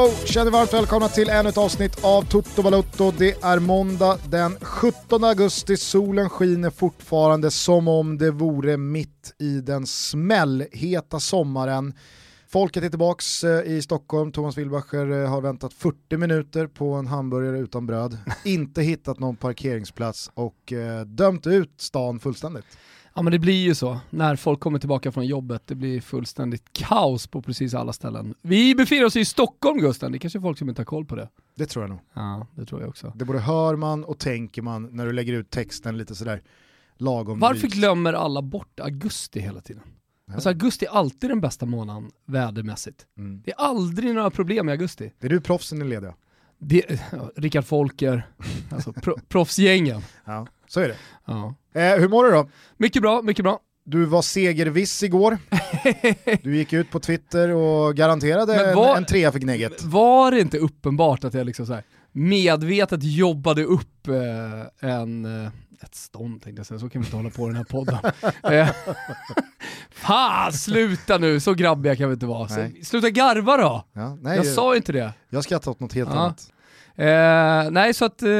[0.00, 0.10] Yo!
[0.24, 3.12] Känner varmt välkomna till ännu ett avsnitt av Toto Balotto.
[3.18, 9.60] Det är måndag den 17 augusti, solen skiner fortfarande som om det vore mitt i
[9.60, 11.94] den smällheta sommaren.
[12.48, 17.06] Folket är tillbaks eh, i Stockholm, Thomas Wilbacher eh, har väntat 40 minuter på en
[17.06, 22.66] hamburgare utan bröd, inte hittat någon parkeringsplats och eh, dömt ut stan fullständigt.
[23.14, 25.62] Ja men det blir ju så när folk kommer tillbaka från jobbet.
[25.66, 28.34] Det blir fullständigt kaos på precis alla ställen.
[28.42, 31.16] Vi befinner oss i Stockholm Gusten, det är kanske folk som inte har koll på
[31.16, 31.28] det.
[31.54, 31.98] Det tror jag nog.
[32.14, 33.12] Ja, det tror jag också.
[33.16, 36.42] Det både hör man och tänker man när du lägger ut texten lite sådär
[36.96, 37.74] lagom Varför drygt.
[37.74, 39.82] glömmer alla bort augusti hela tiden?
[40.34, 43.06] Alltså augusti är alltid den bästa månaden vädermässigt.
[43.18, 43.42] Mm.
[43.44, 45.12] Det är aldrig några problem i augusti.
[45.18, 46.14] Det är du proffsen i lediga.
[46.58, 48.28] Det, ja, Rickard Folker,
[48.70, 50.02] alltså pro, proffsgängen.
[50.24, 50.96] Ja, så är det.
[51.26, 51.54] Ja.
[51.74, 52.48] Eh, hur mår du då?
[52.76, 53.60] Mycket bra, mycket bra.
[53.84, 55.38] Du var segerviss igår.
[56.42, 59.82] Du gick ut på Twitter och garanterade Men en, en trea för Gnägget.
[59.84, 61.78] Var det inte uppenbart att jag liksom så
[62.12, 65.50] medvetet jobbade upp eh, en, eh,
[65.82, 67.98] ett stånd tänkte jag säga, så kan vi inte hålla på den här podden.
[68.52, 68.68] eh,
[69.90, 72.48] fan, sluta nu, så grabbiga kan vi inte vara.
[72.48, 73.84] Så, sluta garva då!
[73.92, 75.12] Ja, nej, jag jag, sa ju inte det.
[75.28, 76.18] jag skrattar åt något helt Ja.
[76.18, 76.52] annat.
[76.96, 78.22] Eh, nej, så att...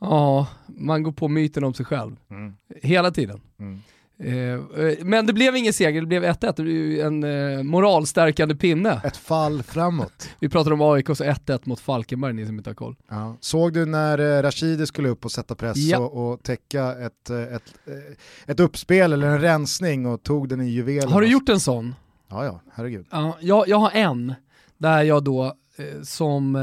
[0.00, 2.16] Ja, man går på myten om sig själv.
[2.30, 2.52] Mm.
[2.82, 3.40] Hela tiden.
[3.58, 3.80] Mm.
[4.18, 6.52] Eh, eh, men det blev ingen seger, det blev 1-1.
[6.56, 9.00] Det blev en eh, moralstärkande pinne.
[9.04, 10.28] Ett fall framåt.
[10.40, 12.96] Vi pratade om AIKs 1-1 mot Falkenberg, ni som inte har koll.
[13.08, 13.36] Ja.
[13.40, 15.98] Såg du när eh, Rashidi skulle upp och sätta press Ja.
[15.98, 17.74] och, och täcka ett, ett,
[18.46, 21.12] ett uppspel eller en rensning och tog den i juvelen?
[21.12, 21.94] Har du gjort en sån?
[22.28, 23.06] Ja, ja, herregud.
[23.10, 24.34] Ja, jag, jag har en,
[24.78, 25.54] där jag då
[26.02, 26.54] som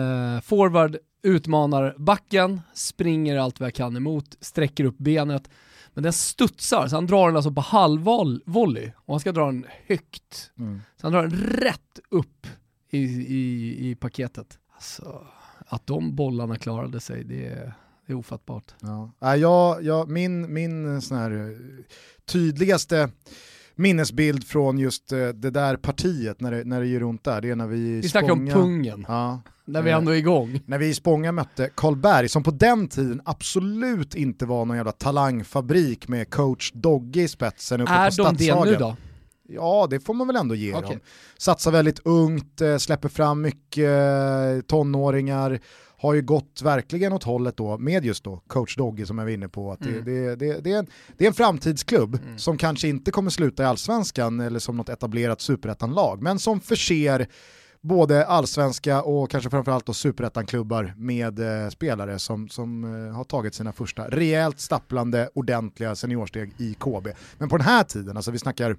[0.44, 5.50] forward utmanar backen, springer allt vad jag kan emot, sträcker upp benet,
[5.94, 9.66] men den studsar, så han drar den alltså på halvvolley och han ska dra den
[9.86, 10.52] högt.
[10.60, 10.82] Mm.
[10.98, 12.48] Så han drar den rätt upp
[12.90, 14.60] i, i, i paketet.
[14.74, 15.28] Alltså,
[15.66, 17.74] att de bollarna klarade sig, det är,
[18.08, 18.74] det är ofattbart.
[18.80, 19.12] Ja.
[19.20, 21.86] Ja, jag, jag, min min sån här eh,
[22.26, 23.10] tydligaste
[23.76, 27.50] minnesbild från just eh, det där partiet när det, när det gör ont där, det
[27.50, 30.60] är när vi Vi snackar om pungen, Ja, när vi ändå är igång.
[30.66, 34.92] när vi i Spånga mötte Karlberg som på den tiden absolut inte var någon jävla
[34.92, 38.74] talangfabrik med coach Dogge i spetsen uppe Är på de det Stadshagen.
[38.74, 38.96] nu då?
[39.48, 40.90] Ja, det får man väl ändå ge Okej.
[40.90, 41.00] dem.
[41.38, 45.60] Satsar väldigt ungt, eh, släpper fram mycket eh, tonåringar,
[46.04, 49.32] har ju gått verkligen åt hållet då med just då coach Dogge som jag var
[49.32, 49.72] inne på.
[49.72, 50.06] Att det, Mm.
[50.06, 50.88] det, det, det, är en,
[51.18, 55.42] det är en framtidsklubb som kanske inte kommer sluta i allsvenskan eller som något etablerat
[55.42, 57.28] superettanlag, men som förser
[57.82, 63.54] både allsvenska och kanske framförallt då superettanklubbar med eh, spelare som, som eh, har tagit
[63.56, 67.08] sina första rejält stapplande ordentliga seniorsteg i KB.
[67.38, 68.78] Men på den här tiden, alltså vi snackar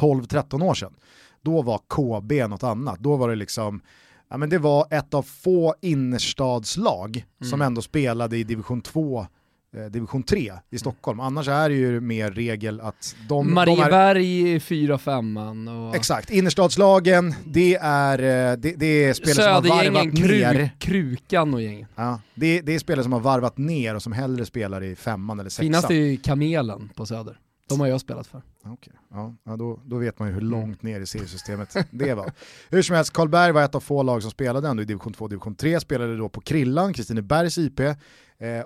[0.00, 0.94] 12-13 år sedan,
[1.42, 2.98] då var KB något annat.
[2.98, 3.80] Då var det liksom,
[4.30, 7.66] ja men det var ett av få innerstadslag som Mm.
[7.66, 9.26] ändå spelade i division 2
[9.76, 11.20] eh, division 3 i Stockholm.
[11.20, 17.34] Annars är det ju mer regel att de, de är Marieberg 4-5 och Exakt, innerstadslagen,
[17.46, 20.70] det är, eh, det, det är spelare som har varvat kru, ner.
[20.78, 21.88] Krukan och gängen.
[21.96, 25.40] Ja, det, det är spelare som har varvat ner och som hellre spelar i femman
[25.40, 25.64] eller sexan.
[25.64, 27.38] Finast är ju Kamelen på Söder.
[27.68, 28.42] De har jag spelat för.
[28.64, 32.32] Okej, ja, ja, då, då vet man ju hur långt ner i seriesystemet det var.
[32.70, 35.24] Hur som helst, Karlberg var ett av få lag som spelade ändå i division 2
[35.24, 37.94] och division 3, spelade då på Krillan, Kristinebergs IP, eh,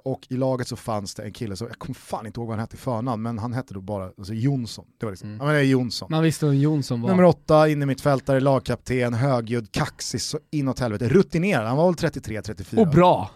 [0.04, 2.56] och i laget så fanns det en kille, som, jag kommer fan inte ihåg vad
[2.56, 4.84] han hette i förnamn, men han hette då bara alltså Jonsson.
[4.98, 5.38] Det var liksom, Mm.
[5.38, 6.08] ja men det är Jonsson.
[6.10, 7.08] Man visste vem Jonsson var.
[7.10, 12.78] Nummer åtta, inne mittfältare, lagkapten, högljudd, kaxig så inåt helvete, rutinerad, han var väl 33-34.
[12.80, 13.30] och bra.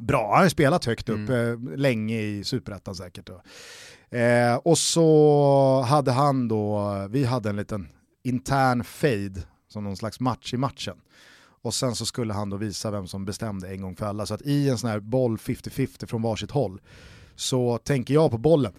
[0.00, 1.68] Bra, han har spelat högt upp Mm.
[1.72, 3.30] eh, länge i superettan säkert.
[4.10, 7.88] Eh, och så hade han då, vi hade en liten
[8.24, 10.96] intern fade som någon slags match i matchen.
[11.62, 14.26] Och sen så skulle han då visa vem som bestämde en gång för alla.
[14.26, 16.80] Så att i en sån här boll 50-50 från varsitt håll
[17.36, 18.72] så tänker jag på bollen.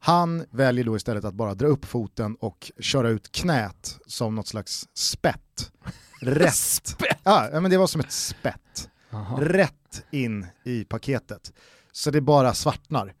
[0.00, 4.48] Han väljer då istället att bara dra upp foten och köra ut knät som något
[4.48, 5.72] slags spett.
[6.20, 6.54] Rätt.
[6.54, 7.18] Spett.
[7.24, 9.40] Ja, men det var som ett spett Jaha.
[9.40, 11.52] rätt in i paketet.
[11.92, 13.14] Så det bara svartnar.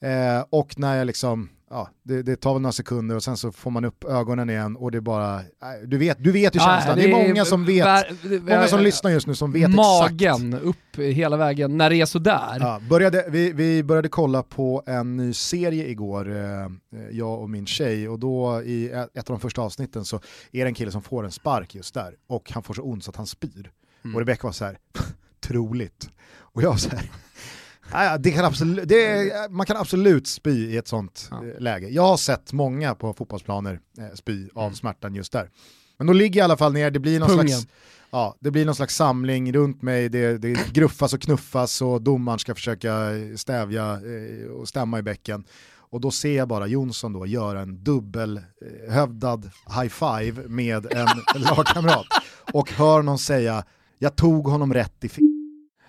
[0.00, 3.52] Eh, och när jag liksom, ja, det, det tar väl några sekunder och sen så
[3.52, 5.40] får man upp ögonen igen och det bara,
[5.86, 6.96] du vet, du vet ju känslan.
[6.96, 9.76] det, är många som vet, vär- många som lyssnar just nu som vet exakt.
[10.20, 12.56] Magen upp hela vägen när det är sådär.
[12.60, 16.70] Ja, började, vi, vi började kolla på en ny serie igår, eh,
[17.10, 20.16] jag och min tjej, och då i ett ett av de första avsnitten så
[20.52, 23.04] är det en kille som får en spark just där, och han får så ont
[23.04, 23.70] så att han spyr.
[24.04, 24.14] Mm.
[24.14, 24.78] Och Rebecca var så här,
[25.40, 26.10] troligt.
[26.38, 27.10] Och jag så här,
[27.92, 31.44] "Ja, ja, det kan absolut, det man kan absolut spy i ett sånt Ja.
[31.46, 31.88] eh, läge.
[31.88, 34.74] Jag har sett många på fotbollsplaner eh, spy av Mm.
[34.74, 35.50] smärtan just där.
[35.98, 37.48] Men då ligger jag i alla fall ner, det blir någon Pungen.
[37.48, 37.66] slags
[38.10, 42.38] Ja, det blir någon slags samling runt mig, det, det gruffas och knuffas och domaren
[42.38, 45.44] ska försöka stävja eh, och stämma i bäcken.
[45.90, 49.50] Och då ser jag bara Jonsson då göra en dubbelhövdad
[49.80, 51.08] high five med en
[51.42, 52.06] lagkamrat
[52.52, 53.64] och hör någon säga
[53.98, 55.10] jag tog honom rätt i.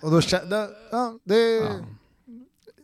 [0.01, 1.75] Och då känner ja, det är Ja.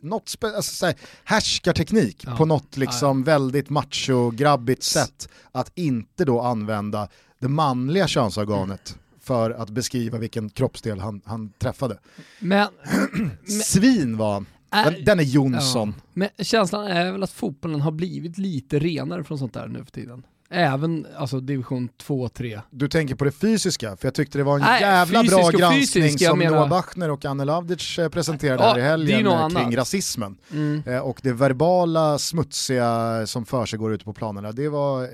[0.02, 2.36] något spe- alltså, så här, härskarteknik Ja.
[2.38, 7.08] på något liksom väldigt macho-grabbigt sätt att inte då använda
[7.40, 12.00] det manliga könsorganet för att beskriva vilken kroppsdel han, han träffade.
[12.40, 12.68] Men,
[13.64, 14.46] Svin var han.
[14.70, 15.94] Den, den är Jonsson.
[15.98, 19.84] ja, men känslan är väl att fotbollen har blivit lite renare från sånt där nu
[19.86, 20.24] för tiden.
[20.50, 22.62] Även alltså division 2-3.
[22.70, 26.04] Du tänker på det fysiska, för jag tyckte det var en Nej, jävla bra granskning
[26.04, 29.50] fysisk, som menar- Noah Bachner och Anne Lavdic eh, presenterade Ja, här i helgen eh,
[29.50, 29.74] kring annat.
[29.76, 30.38] rasismen.
[30.52, 30.84] Mm.
[30.88, 35.08] Eh, Och det verbala smutsiga som för sig går ute på planerna, det var eh,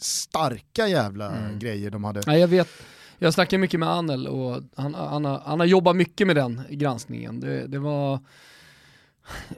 [0.00, 1.58] starka jävla Mm.
[1.58, 2.20] grejer de hade.
[2.26, 2.68] Nej, jag vet,
[3.18, 6.60] jag snackade mycket med Anel och han, han, har, han har jobbat mycket med den
[6.70, 7.40] granskningen.
[7.40, 8.18] Det, det var,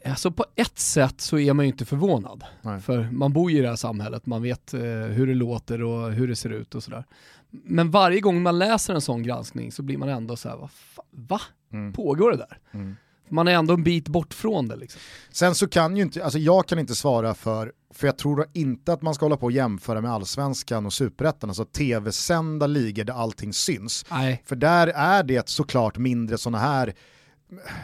[0.04, 2.44] alltså på ett sätt så är man ju inte förvånad.
[2.62, 2.80] Nej.
[2.80, 6.12] För man bor ju i det här samhället, man vet eh, hur det låter och
[6.12, 7.04] hur det ser ut och sådär.
[7.50, 10.70] Men varje gång man läser en sån granskning så blir man ändå så här, va?
[11.10, 11.40] va?
[11.72, 11.92] Mm.
[11.92, 12.58] Pågår det där?
[12.72, 12.96] Mm.
[13.28, 15.00] Man är ändå en bit bort från det liksom.
[15.30, 18.92] Sen så kan ju inte, alltså jag kan inte svara för, för jag tror inte
[18.92, 23.14] att man ska hålla på och jämföra med allsvenskan och superettan, alltså tv-sända ligor där
[23.14, 24.06] allting syns.
[24.10, 24.42] Nej.
[24.46, 26.94] För där är det såklart mindre sådana här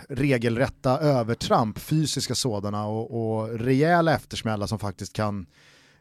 [0.08, 5.46] regelrätta övertramp, fysiska sådana och, och rejäla eftersmällar som faktiskt kan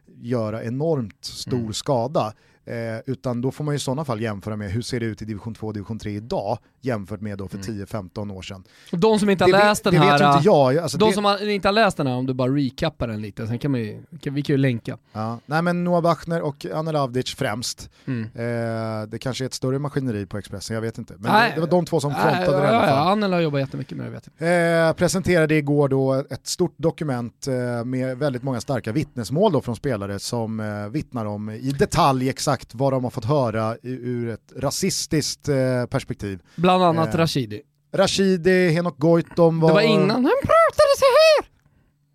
[0.06, 1.72] göra enormt stor Mm.
[1.72, 2.32] skada.
[2.66, 2.74] Eh,
[3.06, 5.54] utan då får man i sådana fall jämföra med hur ser det ut i division
[5.54, 7.86] 2 och division 3 idag jämfört med då för Mm.
[7.86, 8.64] 10-15 år sedan.
[8.92, 10.18] Och de som inte har det läst vet, den det här...
[10.18, 10.78] vet ju inte jag.
[10.78, 13.22] Alltså De det, som har, inte har läst den här, om du bara recappar den
[13.22, 14.98] lite, sen kan man ju, kan, vi kan ju länka.
[15.12, 15.38] ja.
[15.46, 17.90] Nej men Noah Bachner och Anne Lavdic främst.
[18.06, 18.22] Mm.
[18.34, 21.14] Eh, det kanske är ett större maskineri på Expressen, jag vet inte.
[21.18, 21.48] Men Nej.
[21.50, 22.88] det, det var de två som frontade ja, det i alla ja, fall.
[22.88, 24.86] ja, Annel har jobbat jättemycket med det vet jag.
[24.88, 29.76] Eh, presenterade igår då ett stort dokument eh, med väldigt många starka vittnesmål då från
[29.76, 34.52] spelare som eh, vittnar om i detalj exakt vad de har fått höra ur ett
[34.56, 36.42] rasistiskt eh, perspektiv.
[36.56, 37.62] Bland annat Eh, Rashidi.
[37.92, 39.68] Rashidi, Henok Goitom var...
[39.68, 41.50] Det var innan han pratade så här!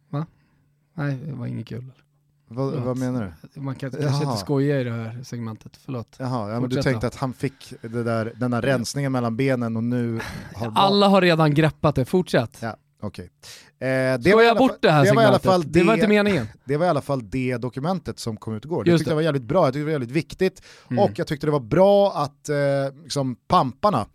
[0.10, 0.26] Va?
[0.94, 1.92] Nej, det var inget kul.
[2.48, 3.62] Vad, vad menar du?
[3.62, 6.16] Man kan kanske inte skoja i det här segmentet, förlåt.
[6.20, 9.78] Jaha, ja, men du tänkte att han fick det där, den där rensningen mellan benen
[9.78, 10.20] och nu
[10.56, 12.58] har Alla har redan greppat det, fortsätt.
[12.62, 13.30] Ja, okej.
[13.82, 13.88] Eh,
[14.20, 16.48] det var bort fall- det här det var i alla fall det var inte meningen.
[16.66, 18.90] Det var i alla fall det dokumentet som kom ut igår.
[18.90, 19.12] Jag tyckte det.
[19.12, 20.62] det var jävligt bra, jag tyckte det var jävligt viktigt
[20.92, 21.04] Mm.
[21.04, 22.56] och jag tyckte det var bra att eh,
[23.04, 24.06] liksom pamparna,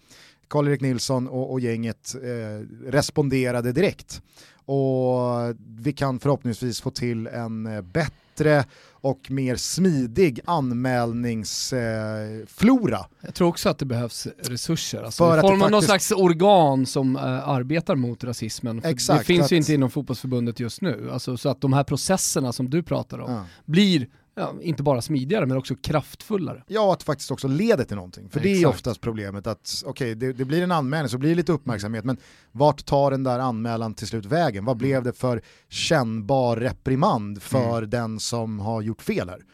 [0.48, 4.22] Karl-Erik Nilsson och, och gänget eh, responderade direkt.
[4.66, 13.06] Och vi kan förhoppningsvis få till en eh, bättre och mer smidig anmälningsflora.
[13.20, 16.86] Jag tror också att det behövs resurser, alltså För i form av någon slags organ
[16.86, 18.81] som eh, arbetar mot rasismen.
[18.84, 21.10] Exakt, det finns ju att- inte inom fotbollsförbundet just nu.
[21.12, 23.44] Alltså, så att de här processerna som du pratar om Ja.
[23.64, 26.62] blir ja, inte bara smidigare men också kraftfullare.
[26.66, 28.28] Ja, att det faktiskt också leder till någonting.
[28.28, 28.74] För det är Exakt.
[28.74, 32.16] oftast problemet att okej, det, det blir en anmälning så blir det lite uppmärksamhet, men
[32.52, 34.64] vart tar den där anmälan till slut vägen?
[34.64, 39.44] Vad blev det för kännbar reprimand för den som har gjort fel här?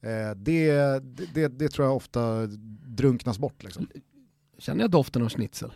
[0.00, 0.72] Eh, det,
[1.34, 2.46] det, det, tror jag ofta
[2.86, 3.62] drunknas bort.
[3.62, 3.88] Liksom.
[4.58, 5.72] Känner jag doften av schnitzel?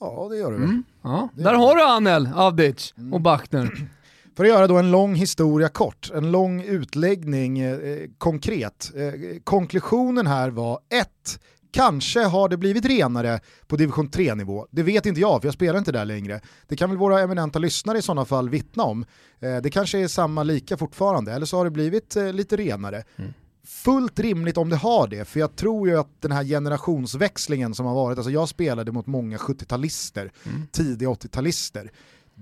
[0.00, 0.68] Ja, det gör det väl.
[0.68, 0.82] Mm.
[1.02, 1.28] Ja.
[1.34, 3.12] Där har du Anel, Avdic Mm.
[3.14, 3.88] och Bachner.
[4.36, 8.92] För att göra då en lång historia kort, en lång utläggning eh, konkret.
[8.96, 9.12] Eh,
[9.44, 11.38] konklusionen här var ett,
[11.72, 14.66] Kanske har det blivit renare på division 3-nivå.
[14.70, 16.40] Det vet inte jag, för jag spelar inte där längre.
[16.68, 19.04] Det kan väl våra eminenta lyssnare i sådana fall vittna om.
[19.40, 23.04] Eh, det kanske är samma lika fortfarande, eller så har det blivit eh, lite renare.
[23.16, 23.32] Mm.
[23.64, 27.86] Fullt rimligt om det har det, för jag tror ju att den här generationsväxlingen som
[27.86, 30.66] har varit, alltså jag spelade mot många 70-talister, Mm.
[30.72, 31.90] tidiga 80-talister.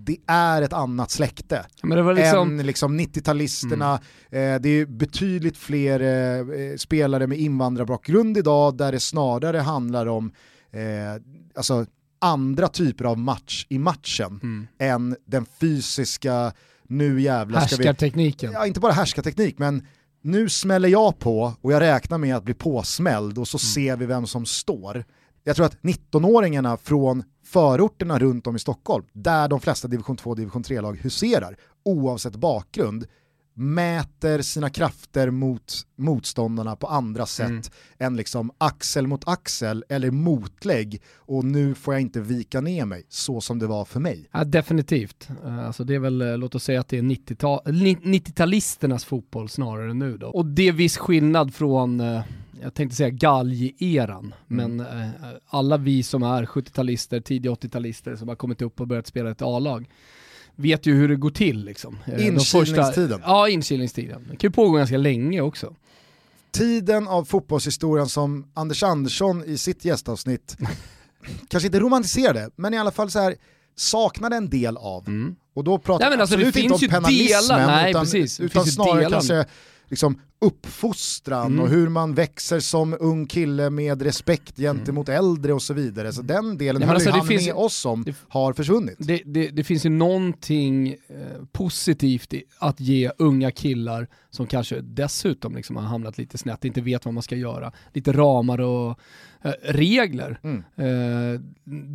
[0.04, 3.95] Det är ett annat släkte liksom, än liksom 90-talisterna.
[4.30, 10.33] Eh, det är betydligt fler eh, spelare med invandrarbakgrund idag där det snarare handlar om
[10.73, 11.23] eh,
[11.54, 11.87] alltså
[12.19, 14.66] andra typer av match i matchen mm.
[14.78, 16.52] än den fysiska,
[16.87, 17.87] nu jävlar ska vi...
[17.87, 18.52] härskartekniken.
[18.52, 19.87] Ja, inte bara härskarteknik, men
[20.23, 24.07] nu smäller jag på och jag räknar med att bli påsmälld och så ser vi
[24.07, 25.04] vem som står.
[25.45, 30.35] Jag tror att 19-åringarna från förorterna runt om i Stockholm, där de flesta division 2
[30.35, 33.07] division 3-lag huserar, oavsett bakgrund,
[33.54, 37.62] mäter sina krafter mot motståndarna på andra sätt mm.
[37.99, 43.07] än liksom axel mot axel eller motlägg och nu får jag inte vika ner mig
[43.09, 44.28] så som det var för mig.
[44.33, 45.28] Ja, definitivt.
[45.45, 49.95] Eh, alltså det är väl, eh, låt oss säga att det är 90-talisternas fotboll snarare
[49.95, 50.26] nu då.
[50.26, 52.23] Och det är viss skillnad från eh,
[52.62, 54.76] jag tänkte säga galg-eran, mm.
[54.76, 55.10] men eh,
[55.46, 59.42] alla vi som är 70-talister, tidiga 80-talister som har kommit upp och börjat spela ett
[59.42, 59.88] A-lag
[60.60, 61.98] vet ju hur det går till liksom.
[62.06, 63.20] Eh, inkilningstiden.
[63.24, 64.26] Ja, inkilningstiden.
[64.30, 65.74] Det kan ju pågå ganska länge också.
[66.50, 70.56] Tiden av fotbollshistorien som Anders Andersson i sitt gästavsnitt,
[71.48, 73.34] kanske inte romantiserade, men i alla fall så här
[73.76, 75.08] saknade en del av.
[75.08, 75.36] Mm.
[75.54, 78.06] Och då pratar jag alltså, absolut inte om penalismen, nej, utan,
[78.38, 79.46] utan snarare kanske
[79.88, 81.61] liksom uppfostran mm.
[81.61, 85.18] och hur man växer som ung kille med respekt gentemot mm.
[85.18, 86.12] äldre och så vidare.
[86.12, 88.97] Så den delen ja, alltså, han finns, med oss om det, har försvunnit.
[88.99, 94.80] Det, det, det, finns ju någonting eh, positivt i att ge unga killar som kanske
[94.80, 98.99] dessutom liksom har hamnat lite snett, inte vet vad man ska göra, lite ramar och
[99.42, 100.40] eh, regler.
[100.42, 100.62] Mm.
[100.76, 101.40] Eh,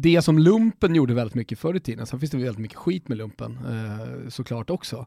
[0.02, 3.08] det som lumpen gjorde väldigt mycket förr i tiden, sen finns det väldigt mycket skit
[3.08, 3.60] med lumpen
[4.30, 5.06] såklart också.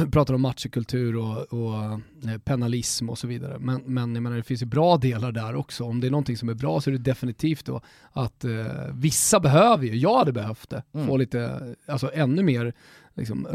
[0.12, 3.58] Pratar om matchkultur och, och eh, penalism och så vidare.
[3.58, 5.84] Men, men jag menar, det finns ju bra delar där också.
[5.84, 7.80] Om det är någonting som är bra så är det definitivt då
[8.12, 8.50] att eh,
[8.92, 11.06] vissa behöver ju, jag hade behövt det, mm.
[11.06, 12.72] få lite, alltså ännu mer
[13.14, 13.46] liksom,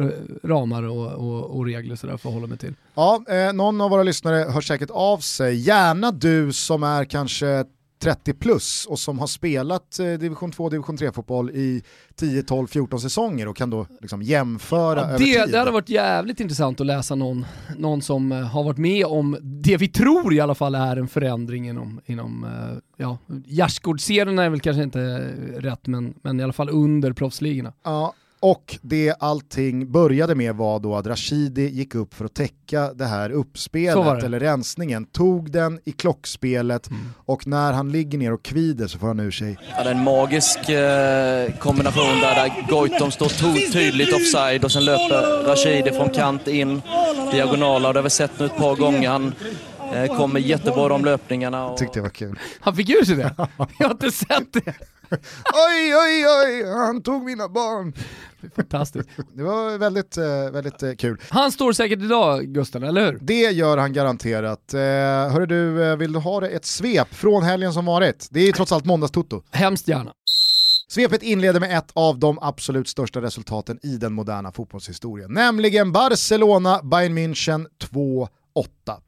[0.43, 2.73] ramar och, och, och regler sådär för att hålla mig till.
[2.95, 5.55] Ja, eh, någon av våra lyssnare hör säkert av sig.
[5.55, 7.65] Gärna du som är kanske
[7.99, 11.83] 30 plus och som har spelat eh, division 2 division 3 fotboll i
[12.15, 15.43] 10, 12, 14 säsonger och kan då liksom jämföra ja, över tid.
[15.51, 17.45] Det hade varit jävligt intressant att läsa någon,
[17.77, 21.07] någon som eh, har varit med om det vi tror i alla fall är en
[21.07, 26.53] förändring inom, inom eh, ja, gärdsgårdsserierna är väl kanske inte rätt men, men i alla
[26.53, 27.73] fall under proffsligorna.
[27.83, 28.13] Ja,
[28.45, 33.05] och det allting började med var då att Rashidi gick upp för att täcka det
[33.05, 37.01] här uppspelet eller rensningen, tog den i klockspelet mm.
[37.25, 39.57] och när han ligger ner och kvider så får han ur sig.
[39.77, 44.85] Ja, det är en magisk eh, kombination där, där Goitom står tydligt offside och sen
[44.85, 46.81] löper Rashidi från kant in
[47.31, 49.09] diagonala och det har vi sett nu ett par gånger.
[49.09, 49.33] Han
[49.93, 51.65] eh, kommer jättebra de löpningarna.
[51.65, 51.77] Och...
[51.77, 52.39] Tyckte det var kul.
[52.59, 53.35] Han fick ur sig det?
[53.79, 54.73] Jag har inte sett det.
[55.53, 57.93] oj, oj, oj, han tog mina barn.
[58.55, 59.09] Fantastiskt.
[59.33, 61.21] Det var väldigt, eh, väldigt eh, kul.
[61.29, 63.19] Han står säkert idag, Gusten, eller hur?
[63.21, 64.73] Det gör han garanterat.
[64.73, 68.27] Eh, hörru du, vill du ha ett svep från helgen som varit?
[68.31, 69.43] Det är trots allt måndagstoto.
[69.51, 70.11] Hemskt gärna.
[70.87, 77.17] Svepet inleder med ett av de absolut största resultaten i den moderna fotbollshistorien, nämligen Barcelona-Bayern
[77.17, 78.27] München 2-8.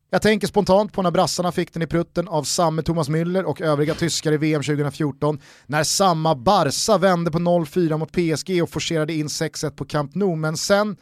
[0.10, 3.62] Jag tänker spontant på när brassarna fick den i prutten av samme Thomas Müller och
[3.62, 9.14] övriga tyskar i VM 2014, när samma Barca vände på 0-4 mot PSG och forcerade
[9.14, 10.98] in 6-1 på Camp Nou, men sen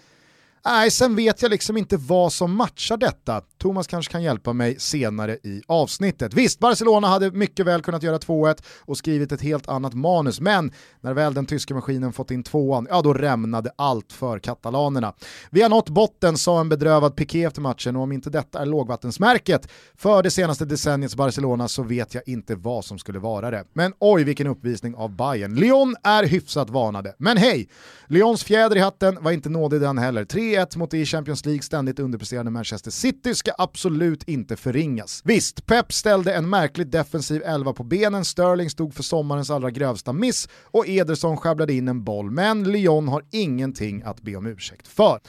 [0.67, 3.41] Nej, sen vet jag liksom inte vad som matchar detta.
[3.57, 6.33] Thomas kanske kan hjälpa mig senare i avsnittet.
[6.33, 10.71] Visst, Barcelona hade mycket väl kunnat göra 2-1 och skrivit ett helt annat manus, men
[11.01, 15.13] när väl den tyska maskinen fått in tvåan, ja då rämnade allt för katalanerna.
[15.49, 18.65] Vi har nått botten, sa en bedrövad Piqué efter matchen, och om inte detta är
[18.65, 23.63] lågvattensmärket för det senaste decenniets Barcelona så vet jag inte vad som skulle vara det.
[23.73, 25.55] Men oj vilken uppvisning av Bayern.
[25.55, 27.69] Lyon är hyfsat varnade, men hej,
[28.07, 30.25] Lyons fjäder i hatten var inte nådig den heller.
[30.55, 35.21] 3-1 mot det i Champions League ständigt underpresterande Manchester City ska absolut inte förringas.
[35.25, 40.13] Visst, Pep ställde en märkligt defensiv elva på benen, Sterling stod för sommarens allra grövsta
[40.13, 44.87] miss och Ederson sjabblade in en boll, men Lyon har ingenting att be om ursäkt
[44.87, 45.19] för.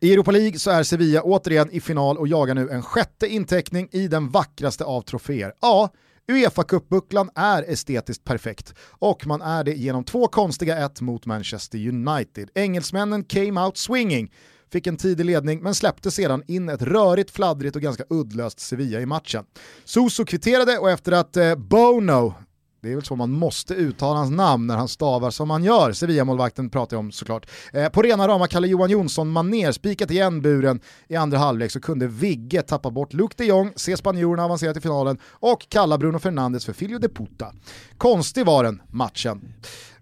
[0.00, 3.88] I Europa League så är Sevilla återigen i final och jagar nu en sjätte inteckning
[3.92, 5.52] i den vackraste av troféer.
[5.60, 5.90] Ja,
[6.28, 11.88] Uefa kuppbucklan är estetiskt perfekt och man är det genom två konstiga ett mot Manchester
[11.88, 12.50] United.
[12.54, 14.32] Engelsmännen came out swinging
[14.72, 19.00] fick en tidig ledning men släppte sedan in ett rörigt, fladdrigt och ganska uddlöst Sevilla
[19.00, 19.44] i matchen.
[19.84, 22.34] Suso kvitterade och efter att eh, Bono,
[22.82, 25.92] det är väl så man måste uttala hans namn när han stavar som han gör,
[25.92, 27.46] Sevilla-målvakten pratar jag om såklart.
[27.72, 31.80] Eh, på rena rama Kalle Johan Jonsson maner spikat igen buren i andra halvlek så
[31.80, 36.18] kunde Vigge tappa bort Luke de Jong, se spanjorerna avancera till finalen och kalla Bruno
[36.18, 37.52] Fernandes för Filio de Puta.
[37.98, 39.54] Konstig var den matchen.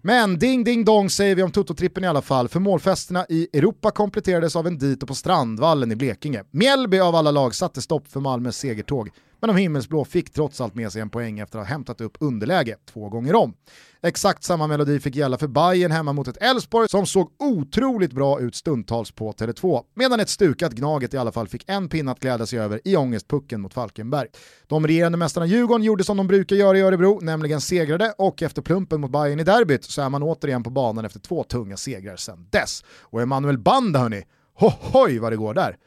[0.07, 3.91] Men ding ding dong säger vi om Toto-trippen i alla fall, för målfesterna i Europa
[3.91, 6.43] kompletterades av en dito på Strandvallen i Blekinge.
[6.51, 9.09] Mjällby av alla lag satte stopp för Malmös segertåg,
[9.39, 12.17] men de himmelsblå fick trots allt med sig en poäng efter att ha hämtat upp
[12.19, 13.53] underläge två gånger om.
[14.01, 18.39] Exakt samma melodi fick gälla för Bayern hemma mot ett Elfsborg som såg otroligt bra
[18.39, 22.19] ut stundtals på Tele2, medan ett stukat Gnaget i alla fall fick en pinne att
[22.19, 24.27] glädja sig över i ångestpucken mot Falkenberg.
[24.67, 28.61] De regerande mästarna Djurgården gjorde som de brukar göra i Örebro, nämligen segrade och efter
[28.61, 32.15] plumpen mot Bayern i derbyt så är man återigen på banan efter två tunga segrar
[32.15, 32.83] sedan dess.
[32.99, 34.23] Och Emanuel Banda hörni,
[34.53, 35.77] hohoj vad det går där!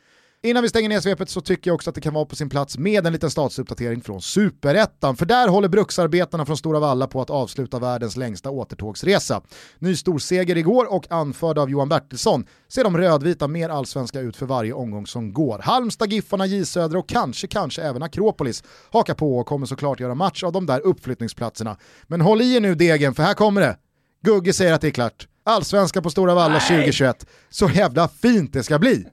[0.43, 2.49] Innan vi stänger ner svepet så tycker jag också att det kan vara på sin
[2.49, 7.21] plats med en liten statusuppdatering från Superettan, för där håller bruksarbetarna från Stora Valla på
[7.21, 9.43] att avsluta världens längsta återtågsresa.
[9.79, 14.47] Ny storseger igår och anförd av Johan Bertilsson ser de rödvita mer allsvenska ut för
[14.47, 15.59] varje omgång som går.
[15.59, 20.15] Halmstad, Giffarna, J Södra och kanske, kanske även Akropolis hakar på och kommer såklart göra
[20.15, 21.77] match av de där uppflyttningsplatserna.
[22.07, 23.77] Men håll i er nu degen, för här kommer det.
[24.25, 25.29] Gugge säger att det är klart.
[25.45, 27.27] Allsvenska på Stora Valla 2021.
[27.51, 29.07] Så jävla fint det ska bli!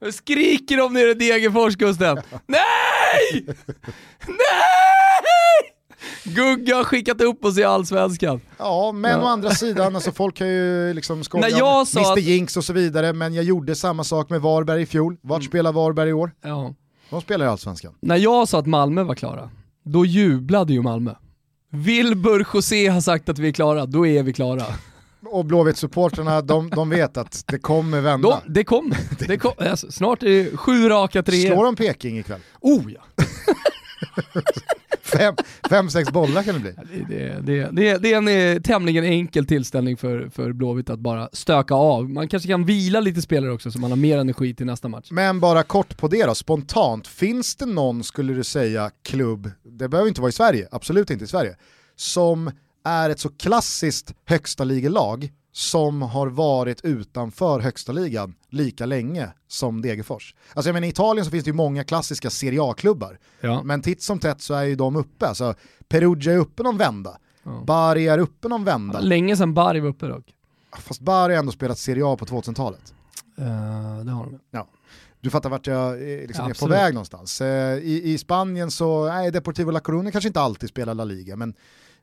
[0.00, 2.16] Vad skriker de nere i Degerfors Gusten?
[2.46, 3.44] Nej!
[4.26, 5.74] Nej!
[6.24, 8.40] Gugge har skickat upp oss i Allsvenskan.
[8.58, 9.22] Ja, men Ja.
[9.22, 12.22] å andra sidan, alltså folk har ju liksom skojat När jag om sa Mr att-
[12.22, 15.16] Jinx och så vidare, men jag gjorde samma sak med Varberg i fjol.
[15.22, 15.48] Vart Mm.
[15.48, 16.30] spelar Varberg i år?
[16.44, 16.74] Ja.
[17.10, 17.94] De spelar i Allsvenskan.
[18.00, 19.50] När jag sa att Malmö var klara,
[19.84, 21.14] då jublade ju Malmö.
[21.70, 24.64] Wilbur José har sagt att vi är klara, då är vi klara.
[25.24, 28.28] Och Blåvitt-supportrarna, de, de vet att det kommer vända.
[28.28, 28.98] De, det kommer.
[29.28, 31.54] Det kom, alltså, snart är det sju raka treor.
[31.54, 32.40] Slår de Peking ikväll?
[32.60, 33.00] Oh ja!
[35.02, 35.34] Fem,
[35.70, 36.74] fem, sex bollar kan det bli.
[37.08, 41.28] Det, det, det, det är en eh, tämligen enkel tillställning för, för Blåvitt att bara
[41.32, 42.10] stöka av.
[42.10, 45.08] Man kanske kan vila lite spelare också så man har mer energi till nästa match.
[45.10, 49.88] Men bara kort på det då, spontant, finns det någon, skulle du säga, klubb, det
[49.88, 51.56] behöver inte vara i Sverige, absolut inte i Sverige,
[51.96, 52.50] som
[52.84, 59.82] är ett så klassiskt högsta ligelag som har varit utanför högsta ligan lika länge som
[59.82, 60.34] Degerfors.
[60.54, 63.62] Alltså jag menar i Italien så finns det ju många klassiska Serie A-klubbar, Ja.
[63.62, 65.26] men titt som tätt så är ju de uppe.
[65.28, 65.54] Alltså
[65.88, 67.62] Perugia är uppe någon vända, Ja.
[67.66, 70.24] Bari är uppe någon vända, Länge sedan Bari var uppe dock.
[70.78, 72.94] fast Bari har ändå spelat Serie A på 2000-talet.
[73.38, 73.44] Uh,
[74.04, 74.66] det har de.
[75.20, 77.40] Du fattar vart jag eh, liksom är på väg någonstans.
[77.40, 81.36] Eh, I, I Spanien så, nej, Deportivo La Coruña kanske inte alltid spelar La Liga,
[81.36, 81.54] men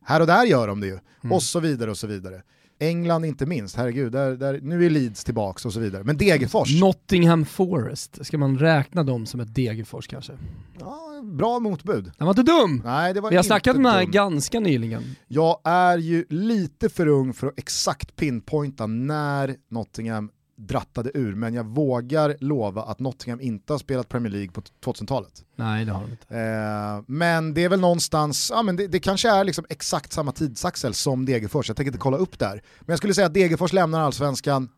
[0.06, 1.00] här och där gör de det ju.
[1.24, 1.36] Mm.
[1.36, 2.42] Och så vidare och så vidare.
[2.80, 6.04] England inte minst, herregud, där, där, nu är Leeds tillbaks och så vidare.
[6.04, 10.34] Men Degerfors, Nottingham Forest, ska man räkna dem som ett Degerfors kanske?
[10.80, 12.12] ja, bra motbud.
[12.18, 12.82] Den var inte dum!
[12.86, 15.16] Nej, det var Vi har snackat med här ganska nyligen.
[15.28, 21.54] Jag är ju lite för ung för att exakt pinpointa när Nottingham drattade ur, men
[21.54, 25.46] jag vågar lova att Nottingham inte har spelat Premier League på 2000-talet.
[25.56, 26.36] Nej det har de inte.
[26.38, 30.32] Eh, men det är väl någonstans, ja men det, det kanske är liksom exakt samma
[30.32, 32.52] tidsaxel som Degerfors, jag tänker inte kolla upp där.
[32.80, 34.70] Men jag skulle säga att Degerfors lämnar allsvenskan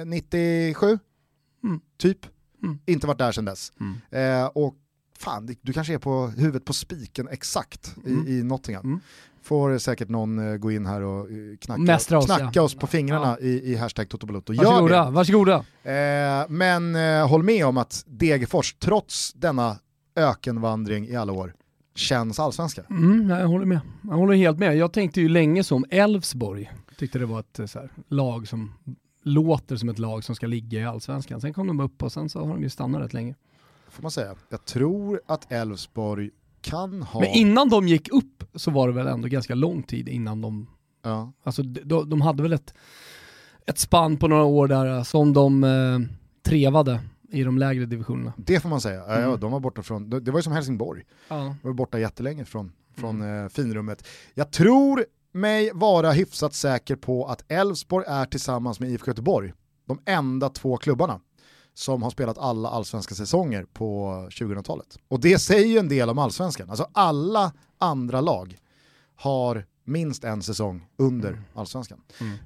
[0.00, 0.98] eh, 97,
[1.64, 1.80] Mm.
[1.98, 2.18] typ.
[2.62, 2.78] Mm.
[2.86, 3.72] Inte varit där sedan dess.
[3.80, 4.40] Mm.
[4.42, 4.74] Eh, och
[5.18, 8.26] fan, du kanske är på huvudet på spiken exakt i, Mm.
[8.28, 9.00] i Nottingham.
[9.48, 12.62] Får säkert någon eh, gå in här och eh, knacka, Mästra oss, knacka ja.
[12.62, 14.52] oss på fingrarna i, i hashtag Totobalutto.
[14.52, 15.10] Gör Varsågoda, det.
[15.10, 15.56] varsågoda.
[15.82, 19.76] Eh, men eh, håll med om att Degerfors, trots denna
[20.16, 21.54] ökenvandring i alla år,
[21.94, 22.82] känns allsvenska.
[22.90, 23.80] Mm, jag håller med.
[24.02, 24.76] Jag håller helt med.
[24.76, 26.72] Jag tänkte ju länge som Elfsborg.
[26.98, 28.72] Tyckte det var ett eh, här, lag som
[29.22, 31.40] låter som ett lag som ska ligga i allsvenskan.
[31.40, 33.34] Sen kom de upp och sen så har de ju stannat rätt länge.
[33.90, 34.34] Får man säga.
[34.48, 36.30] Jag tror att Elfsborg
[36.70, 37.20] kan ha...
[37.20, 40.66] Men innan de gick upp så var det väl ändå ganska lång tid innan de,
[41.04, 41.32] ja.
[41.44, 42.74] alltså de, de de hade väl ett,
[43.66, 45.98] ett spann på några år där eh, som de eh,
[46.42, 47.00] trevade
[47.32, 48.32] i de lägre divisionerna.
[48.36, 49.00] Det får man säga.
[49.06, 49.40] Ja, Ja, Mm.
[49.40, 51.36] de var borta från, det var ju som Helsingborg, Ja.
[51.62, 54.06] de var borta jättelänge från, från eh, finrummet.
[54.34, 59.52] Jag tror mig vara hyfsat säker på att Elfsborg är tillsammans med IFK Göteborg
[59.86, 61.20] de enda två klubbarna
[61.78, 64.98] som har spelat alla allsvenska säsonger på 2000-talet.
[65.08, 66.70] Och det säger ju en del om allsvenskan.
[66.70, 68.56] Alltså alla andra lag
[69.16, 72.00] har minst en säsong under allsvenskan.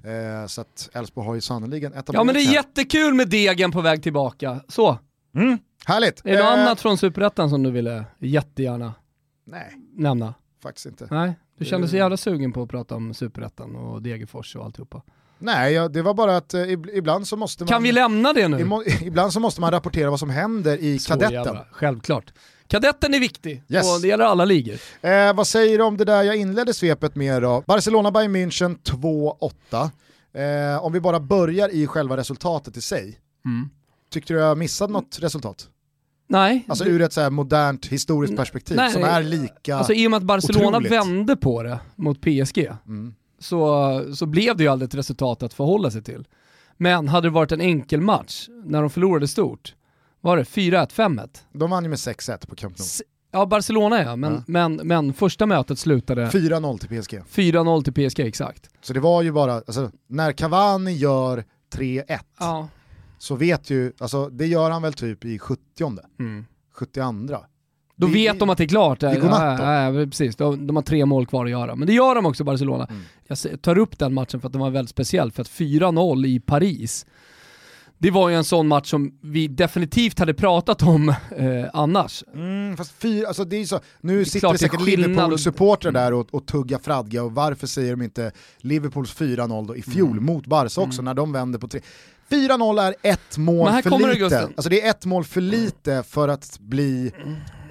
[0.05, 3.71] Eh, så att Elfsborg har ju sannoliken etablerat ja men det är jättekul med Degen
[3.73, 4.61] på väg tillbaka.
[4.69, 4.99] Så,
[5.35, 6.21] Mm, härligt!
[6.25, 8.95] är det något Eh, annat från Superettan som du ville jättegärna
[9.45, 10.35] Nej, nämna?
[10.63, 11.09] faktiskt inte.
[11.11, 11.99] Nej, du kände så Eh.
[11.99, 15.03] jävla sugen på att prata om Superettan och Degerfors och alltihopa.
[15.43, 17.69] Nej, ja, det var bara att eh, ib- ibland så måste man...
[17.69, 18.57] Kan vi lämna det nu?
[18.59, 21.33] Imo- Ibland så måste man rapportera vad som händer i Så kadetten.
[21.35, 22.33] jävla- Självklart.
[22.67, 23.95] Kadetten är viktig Yes.
[23.95, 24.75] och det gäller alla ligor.
[25.01, 27.63] Eh, vad säger du om det där jag inledde svepet med då?
[27.67, 29.91] Barcelona Bayern München 2-8.
[30.75, 33.19] Eh, om vi bara börjar i själva resultatet i sig.
[33.45, 33.69] Mm.
[34.13, 35.69] Tyckte du jag missade något resultat?
[36.29, 38.93] Nej, Alltså ur ett så här modernt historiskt perspektiv Nej.
[38.93, 39.77] som är lika...
[39.77, 40.93] alltså i och med att Barcelona otroligt.
[40.93, 43.15] vände på det mot PSG mm.
[43.43, 46.27] Så, så blev det ju aldrig ett resultat att förhålla sig till.
[46.77, 49.75] Men hade det varit en enkel match när de förlorade stort,
[50.21, 51.29] var det 4-1, 5-1?
[51.53, 52.85] De vann ju med 6-1 på Camp Nou.
[52.85, 53.03] S-
[53.35, 54.43] Ja, Barcelona ja, men, Ja.
[54.47, 57.23] Men, men första mötet slutade 4-0 till PSG.
[57.31, 58.71] 4-0 till PSG exakt.
[58.83, 62.69] Så det var ju bara, alltså, när Cavani gör 3-1 Ja.
[63.19, 65.61] så vet ju, alltså det gör han väl typ i 70
[66.21, 66.45] Mm.
[66.75, 67.01] 72
[68.03, 69.01] Då Det- vet de att det är klart.
[69.01, 69.65] det är godnatt då.
[69.65, 70.37] ja, ja, precis.
[70.37, 71.77] De, de har tre mål kvar att göra.
[71.77, 72.87] Men det gör de också Barcelona.
[72.91, 73.03] Mm.
[73.27, 75.33] Jag tar upp den matchen för att den var väldigt speciell.
[75.33, 77.07] För att 4-0 i Paris,
[77.99, 81.15] det var ju en sån match som vi definitivt hade pratat om eh,
[81.73, 82.25] annars.
[82.35, 85.93] Mm, fast fyra, alltså det är så, nu är sitter det det säkert Liverpool-supportrar och-
[85.93, 90.11] där och, och tuggar fradga och varför säger de inte Liverpools 4-0 då i fjol
[90.13, 90.25] Mm.
[90.25, 91.81] mot Barca också när de vänder på tre.
[92.31, 94.43] 4-0 är ett mål för det, lite.
[94.57, 97.13] Alltså det är ett mål för lite för att bli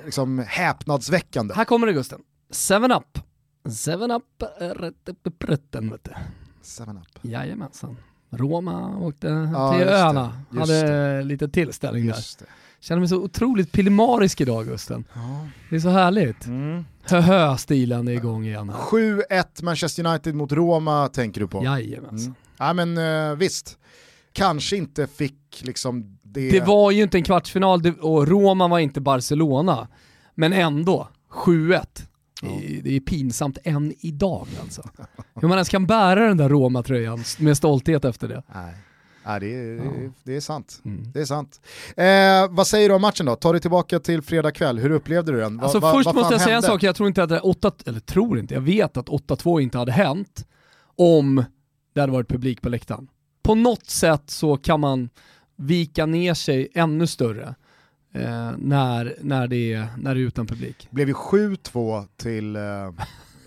[0.05, 1.53] liksom, häpnadsväckande.
[1.53, 2.21] Här kommer det Gusten.
[2.51, 3.19] 7-Up.
[3.63, 6.11] 7-Up, eh, rätten vet du.
[6.63, 7.07] 7-up.
[7.21, 7.97] Jajamensan.
[8.29, 9.93] Roma åkte Ja, till det.
[9.99, 12.15] öarna, hade lite tillställning där.
[12.15, 12.45] Just det.
[12.79, 15.03] Känner mig så otroligt pillemarisk idag Gusten.
[15.13, 15.47] Ja.
[15.69, 16.45] Det är så härligt.
[16.45, 16.85] Mm.
[17.03, 18.77] Höhö-stilen är igång igen här.
[18.77, 21.63] 7-1 Manchester United mot Roma tänker du på?
[21.63, 22.19] Jajamensan.
[22.19, 22.35] Mm.
[22.57, 23.77] Ja men eh, visst,
[24.33, 26.49] kanske inte fick liksom det...
[26.51, 29.87] Det var ju inte en kvartsfinal och Roma var inte Barcelona.
[30.35, 31.07] Men ändå,
[31.45, 31.85] 7-1.
[32.41, 34.89] Det är- Det är pinsamt än idag alltså.
[35.35, 38.43] Hur man ens kan bära den där Roma-tröjan med stolthet efter det.
[38.53, 38.73] Nej,
[39.25, 40.81] Nej det, är, det, är, det är sant.
[40.85, 41.11] Mm.
[41.13, 41.61] Det är sant.
[41.97, 43.35] Eh, vad säger du om matchen då?
[43.35, 45.57] Ta dig tillbaka till fredag kväll, hur upplevde du den?
[45.57, 46.67] Va- Alltså va- först måste jag säga en hände?
[46.67, 49.77] sak, jag tror inte att det 8, eller tror inte, jag vet att 8-2 inte
[49.77, 50.45] hade hänt
[50.97, 51.43] om
[51.93, 53.07] det hade varit publik på läktaren.
[53.43, 55.09] På något sätt så kan man
[55.61, 57.55] vika ner sig ännu större
[58.13, 60.87] eh, när, när, det är, när det är utan publik.
[60.91, 62.61] blev ju 7-2 till eh,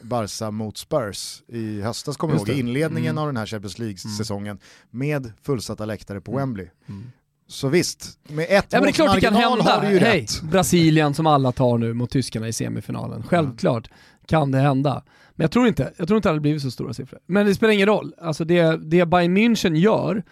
[0.02, 2.58] Barca mot Spurs i höstas kommer jag ihåg, det.
[2.58, 3.18] inledningen Mm.
[3.22, 4.58] av den här Champions League-säsongen
[4.90, 6.40] med fullsatta läktare på Mm.
[6.42, 6.66] Wembley.
[6.88, 7.04] Mm.
[7.46, 9.62] Så visst, med ett Ja men det är klart det kan hända.
[9.64, 10.42] har du ju Hej, rätt.
[10.42, 13.22] Brasilien som alla tar nu mot tyskarna i semifinalen.
[13.22, 13.90] Självklart
[14.26, 15.02] kan det hända.
[15.34, 17.18] Men jag tror inte, jag tror inte det hade blivit så stora siffror.
[17.26, 18.14] Men det spelar ingen roll.
[18.20, 20.22] Alltså det, det Bayern München gör,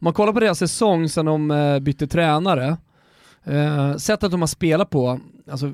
[0.00, 2.76] om man kollar på deras säsong sedan de eh, bytte tränare,
[3.44, 5.72] eh, sättet de har spelat på, alltså,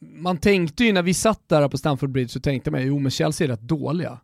[0.00, 3.10] man tänkte ju när vi satt där på Stamford Bridge så tänkte man jo men
[3.10, 4.18] Chelsea är rätt dåliga.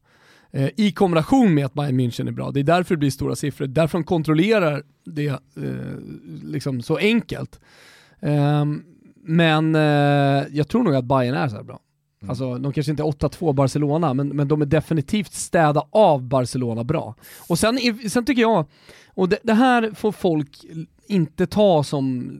[0.51, 3.37] Eh, I kombination med att Bayern München är bra, det är därför det blir stora
[3.37, 5.39] siffror, därför de kontrollerar det eh,
[6.43, 7.61] liksom så enkelt.
[8.21, 8.83] Ehm,
[9.23, 11.81] men eh, jag tror nog att Bayern är så här bra.
[12.23, 12.31] Mm.
[12.31, 16.85] Alltså de kanske inte är 8-2 Barcelona, men, men de är definitivt städa av Barcelona
[16.85, 17.15] bra.
[17.49, 17.79] Och sen,
[18.11, 18.67] sen tycker jag,
[19.15, 20.65] och det, det här får folk
[21.07, 22.31] inte ta som,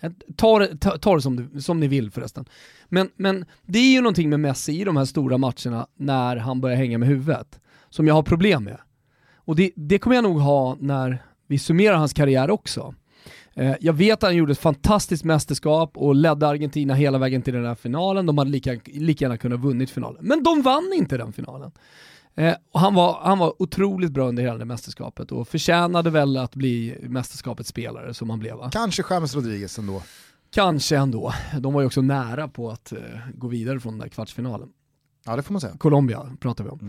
[0.00, 2.44] eh, ta det, ta, ta det som, som ni vill förresten.
[2.88, 6.60] Men, men det är ju någonting med Messi i de här stora matcherna när han
[6.60, 7.60] börjar hänga med huvudet,
[7.90, 8.78] som jag har problem med.
[9.36, 12.94] Och det, det kommer jag nog ha när vi summerar hans karriär också.
[13.56, 17.54] Eh, Jag vet att han gjorde ett fantastiskt mästerskap och ledde Argentina hela vägen till
[17.54, 18.26] den här finalen.
[18.26, 20.24] De hade lika, lika gärna kunnat vunnit finalen.
[20.24, 21.70] Men de vann inte den finalen.
[22.36, 26.54] Eh, han, var, han var otroligt bra under hela det mästerskapet och förtjänade väl att
[26.54, 28.70] bli mästerskapets spelare som han blev va?
[28.72, 30.02] Kanske James Rodriguez ändå.
[30.54, 31.34] Kanske ändå.
[31.60, 32.98] De var ju också nära på att eh,
[33.34, 34.68] gå vidare från den där kvartsfinalen.
[35.26, 35.76] Ja det får man säga.
[35.78, 36.80] Colombia pratar vi om.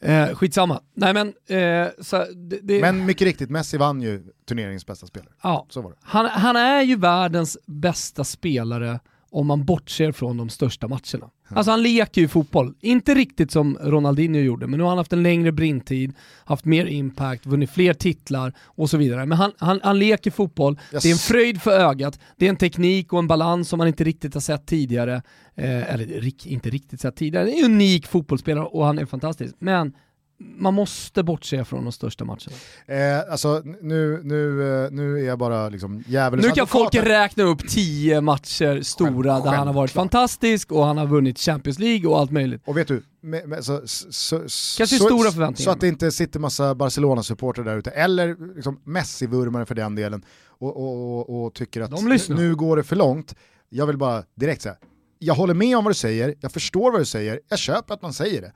[0.00, 0.28] Mm.
[0.30, 0.80] Eh, skitsamma.
[0.94, 5.32] Nej men, eh, så det, det, Men mycket riktigt, Messi vann ju turneringens bästa spelare.
[5.42, 5.66] ja.
[5.68, 5.96] Så var det.
[6.02, 11.30] han, han är ju världens bästa spelare om man bortser från de största matcherna.
[11.48, 15.12] Alltså han leker ju fotboll, inte riktigt som Ronaldinho gjorde, men nu har han haft
[15.12, 16.12] en längre brintid,
[16.44, 19.26] haft mer impact, vunnit fler titlar och så vidare.
[19.26, 22.50] Men han, han, han leker fotboll, Jag det är en fröjd för ögat, det är
[22.50, 25.22] en teknik och en balans som man inte riktigt har sett tidigare.
[25.54, 29.54] Eh, eller inte riktigt sett tidigare, det är en unik fotbollsspelare och han är fantastisk.
[29.58, 29.92] Men
[30.38, 32.52] man måste bortse från de största matcherna.
[32.86, 37.44] Eh, alltså nu, nu, eh, nu är jag bara liksom djävulens Nu kan folk räkna
[37.44, 40.12] upp tio matcher stora Själv- där han har varit självklart.
[40.12, 42.62] fantastisk och han har vunnit Champions League och allt möjligt.
[42.66, 45.64] Och vet du, med, med, så, så, Kanske så, stora förväntningar.
[45.64, 50.24] Så att det inte sitter massa Barcelona-supportrar där ute, eller liksom Messi-vurmare för den delen,
[50.48, 53.34] och, och, och, och tycker att nu går det för långt.
[53.68, 54.76] Jag vill bara direkt säga,
[55.18, 58.02] jag håller med om vad du säger, jag förstår vad du säger, jag köper att
[58.02, 58.52] man säger det.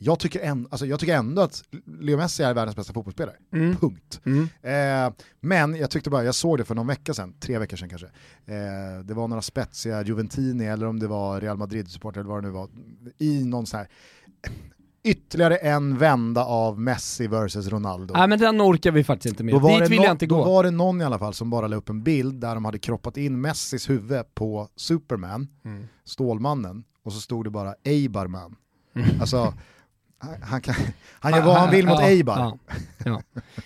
[0.00, 1.62] Jag tycker, ändå, alltså jag tycker ändå att
[2.00, 3.36] Leo Messi är världens bästa fotbollsspelare.
[3.52, 3.76] Mm.
[3.76, 4.20] Punkt.
[4.24, 4.48] Mm.
[4.62, 7.88] Eh, men jag tyckte bara, jag såg det för någon vecka sedan, tre veckor sedan
[7.88, 8.06] kanske.
[8.46, 12.46] Eh, det var några spetsiga Juventini eller om det var Real Madrid-supportrar eller vad det
[12.48, 12.68] nu var,
[13.18, 13.88] i någon sån här
[15.04, 18.14] ytterligare en vända av Messi versus Ronaldo.
[18.14, 19.54] Nej men den orkar vi faktiskt inte med.
[19.54, 20.44] Då var, Dit det vill nå- jag inte då gå.
[20.44, 22.78] var det någon i alla fall som bara la upp en bild där de hade
[22.78, 25.86] kroppat in Messis huvud på Superman, Mm.
[26.04, 28.56] Stålmannen, och så stod det bara Eibarman.
[29.20, 29.54] Alltså,
[30.42, 30.74] han, kan,
[31.20, 32.38] han gör vad han vill mot Ja, Eibar.
[32.38, 32.58] ja,
[33.04, 33.22] ja.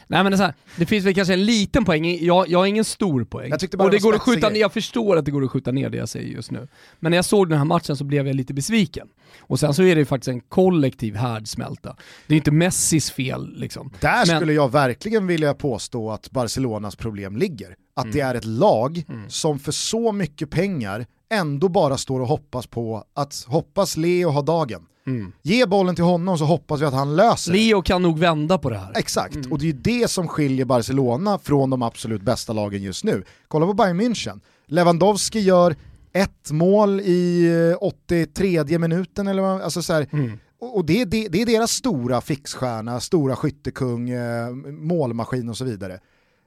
[0.07, 2.85] Nej men det, här, det finns väl kanske en liten poäng, jag, jag har ingen
[2.85, 3.51] stor poäng.
[3.51, 5.71] Jag bara och det det går att skjuta jag förstår att det går att skjuta
[5.73, 6.69] ner det jag säger just nu.
[7.01, 9.09] Men när jag såg den här matchen så blev jag lite besviken.
[9.41, 11.97] Och sen så är det ju faktiskt en kollektiv härdsmälta.
[12.27, 13.91] Det är inte Messis fel liksom.
[14.01, 17.77] Där Men- skulle jag verkligen vilja påstå att Barcelonas problem ligger.
[17.97, 18.31] Att det Mm.
[18.31, 23.45] är ett lag som för så mycket pengar ändå bara står och hoppas på att
[23.49, 24.87] hoppas Leo har dagen.
[25.07, 25.33] Mm.
[25.43, 27.59] Ge bollen till honom så hoppas vi att han löser det.
[27.59, 28.93] Leo kan nog vända på det här.
[28.97, 33.05] Exakt, och det är ju det som skiljer Barcelona från de absolut bästa lagen just
[33.05, 33.25] nu.
[33.49, 34.41] Kolla på Bayern München.
[34.67, 35.77] Lewandowski gör
[36.13, 40.39] ett mål i eh, 83 minuten eller vad, alltså så här, Mm.
[40.61, 45.57] och och det, är det, det är deras stora fixstjärna, stora skyttekung, eh, målmaskin och
[45.57, 45.99] så vidare.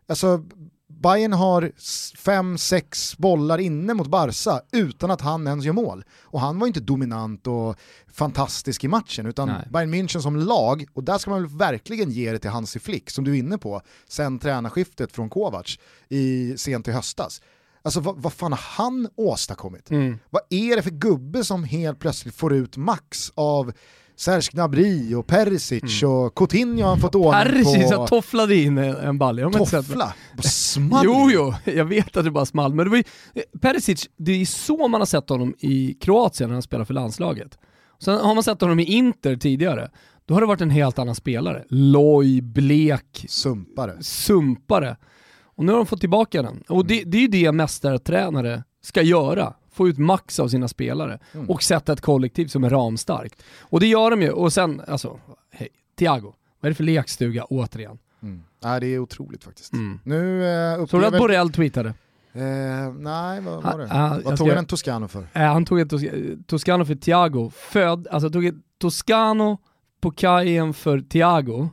[0.10, 0.44] Alltså,
[1.02, 1.72] Bayern har
[2.18, 6.04] fem, sex bollar inne mot Barca utan att han ens gör mål.
[6.22, 7.76] Och han var inte dominant och
[8.08, 9.68] fantastisk i matchen, utan Nej.
[9.72, 13.10] Bayern München som lag, och där ska man väl verkligen ge det till Hansi Flick,
[13.10, 15.80] som du är inne på, sen tränarskiftet från Kovac
[16.10, 17.42] i sent i höstas.
[17.82, 19.92] Alltså vad, vad fan har han åstadkommit?
[19.92, 20.20] Mm.
[20.30, 23.74] Vad är det för gubbe som helt plötsligt får ut max av
[24.18, 27.54] Serge Gnabry och Perisic och Coutinho har han fått ordning Mm.
[27.54, 27.98] Perisic på.
[28.00, 29.54] han tofflade in en det.
[29.54, 30.14] Toffla?
[30.44, 32.74] Small Jo, jo, jag vet att det bara small.
[32.74, 33.04] Men det var ju,
[33.62, 37.58] Perisic, det är så man har sett honom i Kroatien när han spelar för landslaget.
[38.00, 39.90] Sen har man sett honom i Inter tidigare.
[40.26, 41.64] Då har det varit en helt annan spelare.
[41.70, 44.04] Loj, blek, Sumpare.
[44.04, 44.98] sumpare.
[45.58, 46.64] Och nu har de fått tillbaka den.
[46.70, 49.54] Och det, det är ju det mästartränare ska göra.
[49.76, 51.20] Få ut max av sina spelare.
[51.34, 51.50] Mm.
[51.50, 53.44] Och sätta ett kollektiv som är ramstarkt.
[53.60, 54.32] Och det gör de ju.
[54.32, 55.20] Och sen, alltså,
[55.52, 56.34] hej, Thiago.
[56.60, 57.98] Vad är det för lekstuga återigen?
[58.22, 58.44] Mm.
[58.64, 59.74] Nej, det är otroligt faktiskt.
[59.74, 60.00] Mm.
[60.04, 61.08] Nu eh, Såg du upplever...
[61.08, 61.90] att Borrell tweetade?
[62.34, 63.88] Eh, nej, vad var det?
[63.92, 65.28] Ah, ah, vad tog ska- han en Toscano för?
[65.34, 66.02] Eh, han tog ett Tos
[66.48, 69.58] Toscano för Thiago, född, alltså tog ett Toscano
[70.02, 71.70] på kajen för Thiago,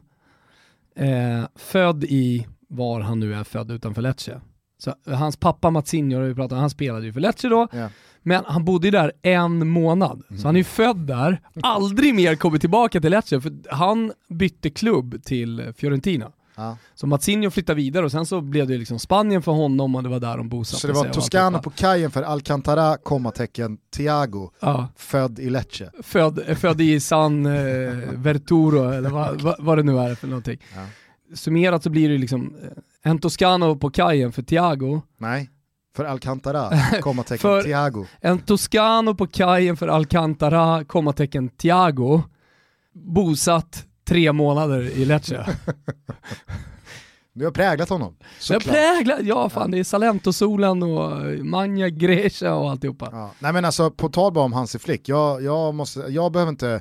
[0.97, 4.41] eh, född i, var han nu är född utanför Lecce.
[4.85, 7.89] Så, hans pappa Matsinho, har vi pratat om, han spelade ju för Lecce då, Ja.
[8.23, 10.23] men han bodde ju där en månad.
[10.41, 14.71] Så han är ju född där, aldrig mer kommit tillbaka till Lecce, för han bytte
[14.71, 16.33] klubb till Fiorentina.
[16.57, 16.77] Ja.
[16.95, 20.09] Så Matsinho flyttade vidare och sen så blev det liksom Spanien för honom och det
[20.09, 21.63] var där de bosatte Så det sig var alltihopa.
[21.63, 24.89] på kajen för Alcantara, kommatecken, Thiago, Ja.
[24.97, 25.91] född i Lecce.
[26.03, 27.53] född, född i San eh,
[28.15, 30.59] Verturo eller vad, vad, vad det nu är för någonting.
[30.75, 30.81] Ja.
[31.35, 35.51] Summerat så blir det liksom eh, en Toscano på kajen för Thiago, Nej,
[35.97, 38.07] för Alcantara, kommatecken, För- Thiago.
[38.21, 42.23] en Toscano på kajen för Alcantara, kommatecken Thiago,
[42.93, 45.57] bosatt tre månader i Lecce.
[47.35, 48.17] Du har präglat honom.
[48.21, 48.75] Jag såklart.
[48.77, 53.09] präglar, ja fan det är Salento-solen och eh, Magna Grecia och alltihopa.
[53.13, 53.31] Ja.
[53.39, 56.81] Nej men alltså på tal bara om Hansi Flick, jag, jag, måste, jag behöver inte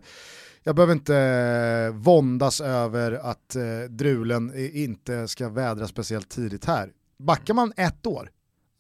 [0.64, 6.92] jag behöver inte eh, våndas över att eh, drulen inte ska vädra speciellt tidigt här.
[7.20, 8.30] Backar man ett år,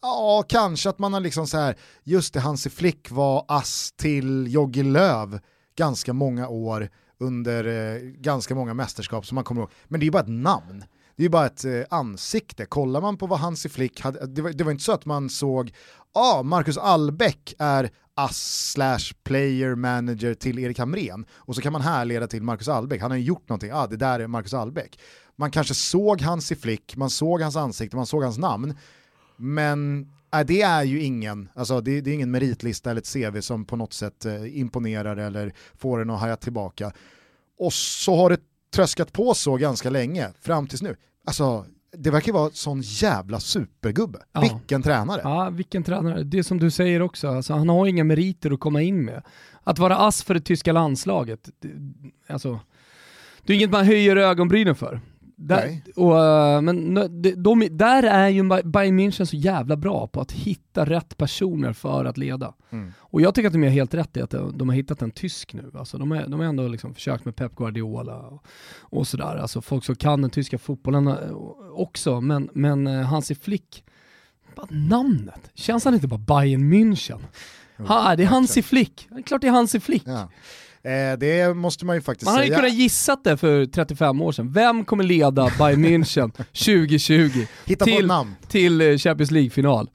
[0.02, 4.54] ja kanske att man har liksom så här, just det Hansi Flick var ass till
[4.54, 5.40] Jogge Löv
[5.76, 6.90] ganska många år
[7.20, 9.72] under eh, ganska många mästerskap som man kommer ihåg.
[9.86, 10.84] Men det är ju bara ett namn.
[11.16, 12.66] Det är ju bara ett eh, ansikte.
[12.66, 15.30] Kollar man på vad Hansi Flick hade, det var, det var inte så att man
[15.30, 15.74] såg,
[16.14, 21.74] ja ah, Marcus Albeck är ass slash player manager till Erik Hamrén och så kan
[21.74, 24.28] man härleda till Marcus Albeck, han har ju gjort någonting, ja ah, det där är
[24.28, 25.00] Marcus Albeck.
[25.36, 28.78] Man kanske såg hans i Flick, man såg hans ansikte, man såg hans namn,
[29.38, 33.42] men äh, det är ju ingen, alltså det, det är ingen meritlista eller ett CV
[33.42, 36.92] som på något sätt eh, imponerar eller får en att haja tillbaka.
[37.58, 38.40] Och så har det
[38.74, 40.96] tröskat på så ganska länge, fram tills nu.
[41.26, 41.66] Alltså,
[41.98, 44.20] det verkar vara sån jävla supergubbe.
[44.34, 44.42] Ja.
[44.42, 45.22] Vilken tränare.
[45.24, 46.24] Ja, vilken tränare.
[46.24, 49.24] Det som du säger också, alltså, han har inga meriter att komma in med.
[49.64, 51.70] Att vara ass för det tyska landslaget, det,
[52.34, 52.60] alltså,
[53.46, 55.02] det är inget man höjer ögonbrynen för.
[55.44, 60.22] Där, och, eh, men de, de, där är ju Bayern München så jävla bra på
[60.22, 62.54] att hitta rätt personer för att leda.
[62.70, 62.94] Mm.
[62.98, 65.54] Och jag tycker att de är helt rätt i att de, har hittat en tysk
[65.54, 65.72] nu.
[65.76, 68.46] Alltså de, är, de har ändå liksom försökt med Pep Guardiola och,
[68.80, 69.38] och sådär.
[69.38, 71.16] Alltså folk som kan den tyska fotbollen eh,
[71.74, 73.84] också, men, men eh, Hansi Flick,
[74.56, 77.20] bara namnet, känns han inte bara Bayern München?
[77.78, 80.04] Ha, det är Hansi Flick, det är klart det är Hansi Flick.
[80.06, 80.30] Ja.
[80.84, 82.56] Eh, det måste man ju faktiskt Man hade säga.
[82.60, 84.52] kunnat gissat det för 35 år sedan.
[84.54, 88.36] Vem kommer leda Bayern München 2020 Hitta på till, namn.
[88.48, 89.90] till eh, Champions League-final?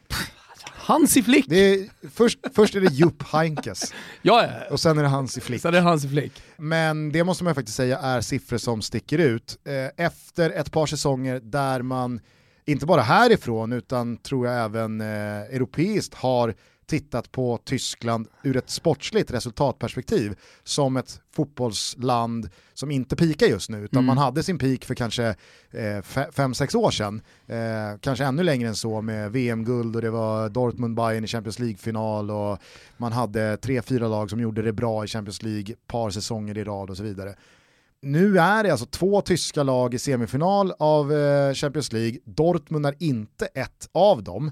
[0.75, 1.45] Hansi Flick!
[1.49, 4.51] Det är, först, först är det Jupp Heinkes Ja, ja.
[4.71, 5.63] och sen är det Hansi Flick.
[5.63, 6.33] Det är Hansi Flick.
[6.57, 9.59] Men det måste man faktiskt säga är siffror som sticker ut.
[9.99, 12.21] Eh, efter ett par säsonger där man,
[12.67, 15.07] inte bara härifrån utan tror jag även eh,
[15.41, 16.55] europeiskt har
[16.87, 23.79] tittat på Tyskland ur ett sportsligt resultatperspektiv som ett fotbollsland som inte pikar just nu
[23.85, 24.07] utan Mm.
[24.07, 25.25] man hade sin peak för kanske
[25.71, 27.23] eh, fe- fem, sex år sedan.
[27.47, 32.31] Eh, kanske ännu längre än så med VM-guld och det var Dortmund-Bayern i Champions League-final
[32.31, 32.59] och
[32.97, 36.65] man hade tre, fyra lag som gjorde det bra i Champions League par säsonger i
[36.65, 37.35] rad och så vidare.
[38.03, 42.95] Nu är det alltså två tyska lag i semifinal av eh, Champions League, Dortmund är
[42.99, 44.51] inte ett av dem.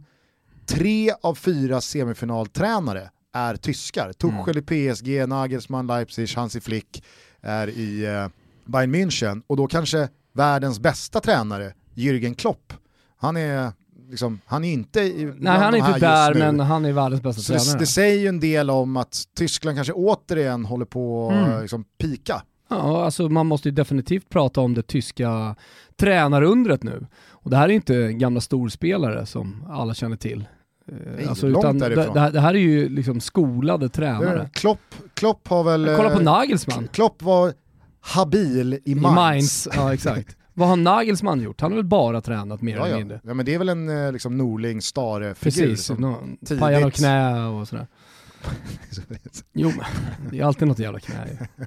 [0.67, 4.13] Tre av fyra semifinaltränare är tyskar.
[4.13, 4.59] Tuchel Mm.
[4.59, 7.05] i PSG, Nagelsmann, Leipzig, Hansi Flick
[7.41, 8.27] är i eh,
[8.65, 12.73] Bayern München och då kanske världens bästa tränare, Jürgen Klopp,
[13.17, 13.73] han är,
[14.11, 17.43] liksom, han är inte i, Nej han är inte där men han är världens bästa
[17.43, 17.79] Så det, tränare.
[17.79, 21.61] det säger ju en del om att Tyskland kanske återigen håller på att Mm.
[21.63, 22.43] liksom, pika.
[22.79, 25.57] Ja, alltså man måste ju definitivt prata om det tyska
[25.97, 27.07] tränarundret nu.
[27.31, 30.47] Och det här är inte gamla storspelare som alla känner till.
[30.89, 32.15] Eh, Nej, långt det, därifrån.
[32.15, 34.51] det, det här är ju liksom skolade tränare.
[34.53, 34.81] Klopp,
[35.15, 35.85] Klopp har väl...
[35.97, 37.53] Kolla på eh, Nagelsmann Klopp var
[38.01, 39.15] habil i i Mainz.
[39.15, 39.69] Mainz.
[39.75, 40.37] Ja exakt.
[40.57, 41.61] Vad har Nagelsmann gjort?
[41.61, 43.21] Han har väl bara tränat mer Ja, eller mindre.
[43.25, 45.35] ja, men det är väl en eh, liksom, Norling Stare-figur.
[45.67, 47.87] Precis, som- tidigt- pajar och knä och sådär.
[49.53, 51.65] Jo, men det är alltid något jävla knä ju.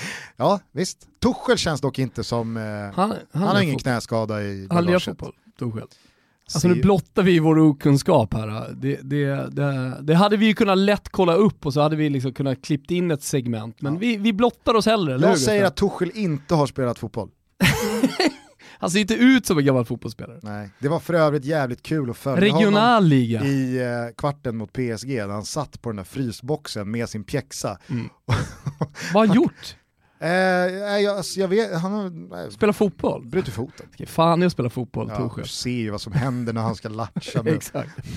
[0.36, 1.08] ja, visst.
[1.20, 2.56] Tuchel känns dock inte som...
[2.56, 5.86] Eh, han, Han, han, har ingen knäskada i Han lirar fotboll, Tuchel.
[6.54, 8.74] Alltså nu blottar vi vår okunskap här.
[8.76, 12.08] Det, det, det, det hade vi ju kunnat lätt kolla upp och så hade vi
[12.10, 13.82] liksom kunnat klippt in ett segment.
[13.82, 13.98] Men Ja.
[14.00, 15.88] vi, vi blottar oss hellre, eller Jag säger Gustav?
[15.88, 17.28] att Tuchel inte har spelat fotboll.
[18.80, 20.38] Han ser inte ut som en gammal fotbollsspelare.
[20.42, 20.70] Nej.
[20.78, 23.44] Det var för övrigt jävligt kul att följa honom Regional liga.
[23.44, 27.78] i eh, kvarten mot PSG när han satt på den där frysboxen med sin pjäxa.
[27.88, 28.08] Mm.
[29.12, 29.76] Vad har han gjort?
[30.20, 33.26] Eh, jag, alltså, jag vet, han har nej, Spela fotboll?
[33.26, 33.86] brutit foten.
[33.94, 36.88] Ska fan att spela fotboll, Ja, du ser ju vad som händer när han ska
[36.88, 37.62] latcha med,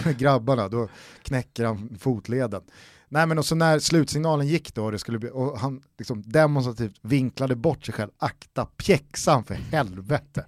[0.06, 0.90] med grabbarna, då
[1.24, 2.62] knäcker han fotleden.
[3.10, 6.96] Nej men och så när slutsignalen gick då det skulle bli, och han liksom demonstrativt
[7.02, 10.46] vinklade bort sig själv, akta pjäxan för helvete.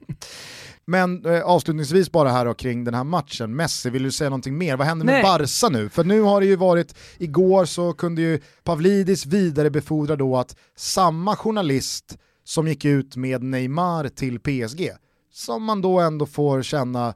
[0.85, 4.57] Men eh, avslutningsvis bara här då kring den här matchen, Messi, vill du säga någonting
[4.57, 4.77] mer?
[4.77, 5.23] Vad händer med Nej.
[5.23, 5.89] Barca nu?
[5.89, 11.35] För nu har det ju varit, igår så kunde ju Pavlidis vidarebefordra då att samma
[11.35, 14.89] journalist som gick ut med Neymar till PSG,
[15.33, 17.13] som man då ändå får känna,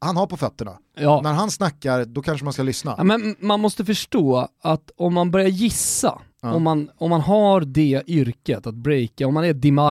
[0.00, 0.78] han har på fötterna.
[0.96, 1.20] Ja.
[1.22, 2.94] När han snackar, då kanske man ska lyssna.
[2.98, 6.54] Ja, men man måste förstå att om man börjar gissa, Ja.
[6.54, 9.90] om, man, om man har det yrket att breaka, om man är Dimar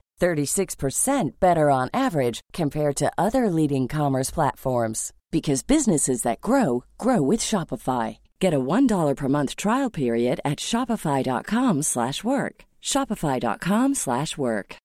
[0.21, 7.21] 36% better on average compared to other leading commerce platforms because businesses that grow grow
[7.29, 8.17] with Shopify.
[8.41, 12.65] Get a $1 per month trial period at shopify.com/work.
[12.81, 14.77] shopify.com/work.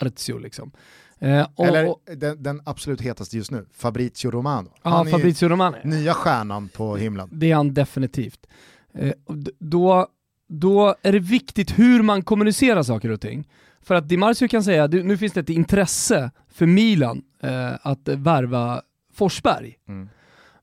[0.00, 0.72] Marzio liksom.
[1.18, 4.72] Eh, och, Eller och, den, den absolut hetaste just nu, Fabrizio Romano.
[4.82, 5.76] ja, han Fabrizio Romano.
[5.84, 7.28] nya stjärnan på himlen.
[7.32, 8.46] Det är han definitivt.
[8.94, 9.12] Eh,
[9.58, 10.06] då,
[10.50, 13.48] då är det viktigt hur man kommunicerar saker och ting.
[13.82, 18.08] För att Di Marzio kan säga, nu finns det ett intresse för Milan eh, att
[18.08, 18.82] värva
[19.14, 19.76] Forsberg.
[19.88, 20.08] Mm.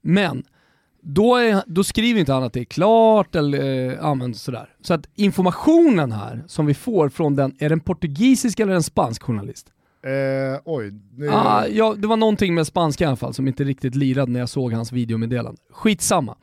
[0.01, 0.43] Men
[1.01, 4.69] då, är, då skriver inte han att det är klart eller eh, sådär.
[4.81, 9.23] Så att informationen här som vi får från den, är den portugisisk eller en spansk
[9.23, 9.67] journalist?
[10.03, 13.63] Eh, oj, nu, Ah, ja, det var någonting med spanska i alla fall som inte
[13.63, 15.61] riktigt lirade när jag såg hans videomeddelande.
[15.71, 16.35] Skitsamma.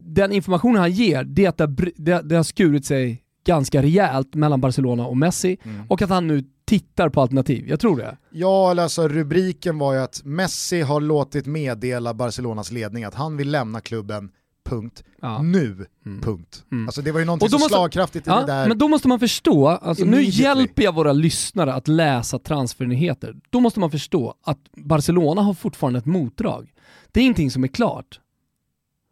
[0.00, 1.58] Den informationen han ger, det är att
[1.96, 5.86] det det, har skurit sig ganska rejält mellan Barcelona och Messi Mm.
[5.88, 7.68] och att han nu tittar på alternativ.
[7.68, 8.16] Jag tror det.
[8.30, 13.36] Ja, eller alltså rubriken var ju att Messi har låtit meddela Barcelonas ledning att han
[13.36, 14.30] vill lämna klubben,
[14.64, 15.42] punkt, Ja.
[15.42, 16.20] nu, Mm.
[16.20, 16.64] punkt.
[16.72, 16.86] Mm.
[16.88, 18.68] Alltså det var ju någonting då så måste- slagkraftigt i Ja, det där.
[18.68, 23.34] men då måste man förstå, alltså nu hjälper jag våra lyssnare att läsa transfernyheter.
[23.50, 26.72] Då måste man förstå att Barcelona har fortfarande ett motdrag.
[27.12, 28.20] Det är ingenting som är klart.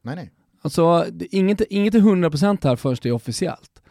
[0.05, 0.31] Nej, nej.
[0.67, 3.83] Alltså, det- inget, inget är 100% här förrän det är officiellt.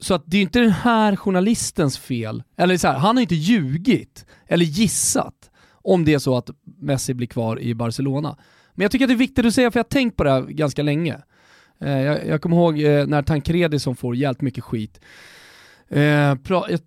[0.00, 3.34] Så att det är inte den här journalistens fel, eller så här, han har inte
[3.34, 8.36] ljugit eller gissat om det är så att Messi blir kvar i Barcelona.
[8.74, 10.30] Men jag tycker att det är viktigt att säga, för jag har tänkt på det
[10.30, 11.16] här ganska länge.
[11.80, 15.00] Eh, jag, jag kommer ihåg eh, när Tancredi som får jävligt mycket skit,
[15.88, 16.80] eh, pra, jag,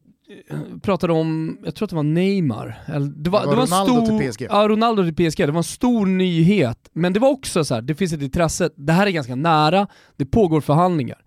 [0.82, 2.82] pratade om, jag tror att det var Neymar.
[2.86, 4.48] Eller, det var, Det var det var Ronaldo stor, till PSG.
[4.50, 5.38] Ja, Ronaldo till PSG.
[5.38, 6.90] Det var en stor nyhet.
[6.94, 9.88] Men det var också så här, det finns ett intresse, det här är ganska nära,
[10.18, 11.18] det pågår förhandlingar.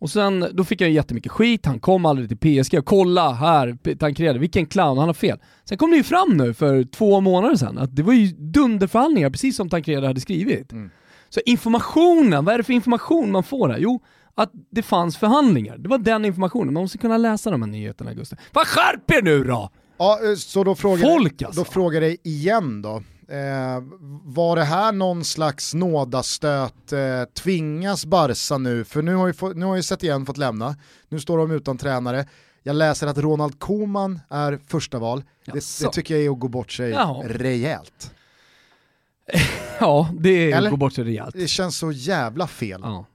[0.00, 4.38] Och sen, då fick jag jättemycket skit, han kom aldrig till PSG, kolla här, Tancredi,
[4.38, 5.38] vilken clown, han har fel.
[5.64, 9.30] Sen kom det ju fram nu för två månader sedan att det var ju dunderförhandlingar,
[9.30, 10.72] precis som Tancredi hade skrivit.
[10.72, 10.90] Mm.
[11.28, 13.78] Så informationen, vad är det för information man får här?
[13.78, 14.00] Jo,
[14.34, 15.78] att det fanns förhandlingar.
[15.78, 16.74] Det var den informationen.
[16.74, 18.38] Man måste kunna läsa de här nyheterna, Gustav.
[18.52, 19.70] Vad skärp er nu då!
[19.98, 21.60] Ja, eh, så då frågar, Folk, alltså.
[21.60, 23.02] då frågar jag igen då.
[23.28, 23.82] Eh,
[24.24, 26.92] var det här någon slags nådastöt?
[26.92, 28.84] Eh, tvingas Barca nu?
[28.84, 30.76] För nu har ju, få, nu har ju sett igen fått lämna.
[31.08, 32.26] Nu står de utan tränare.
[32.62, 35.22] Jag läser att Ronald Koeman är första val.
[35.44, 37.22] Det, det, tycker jag är att gå bort sig Jaha.
[37.26, 38.12] rejält.
[39.80, 40.68] ja, det är Eller?
[40.68, 41.34] att gå bort sig rejält.
[41.34, 42.80] Det känns så jävla fel.
[42.84, 43.06] Ja.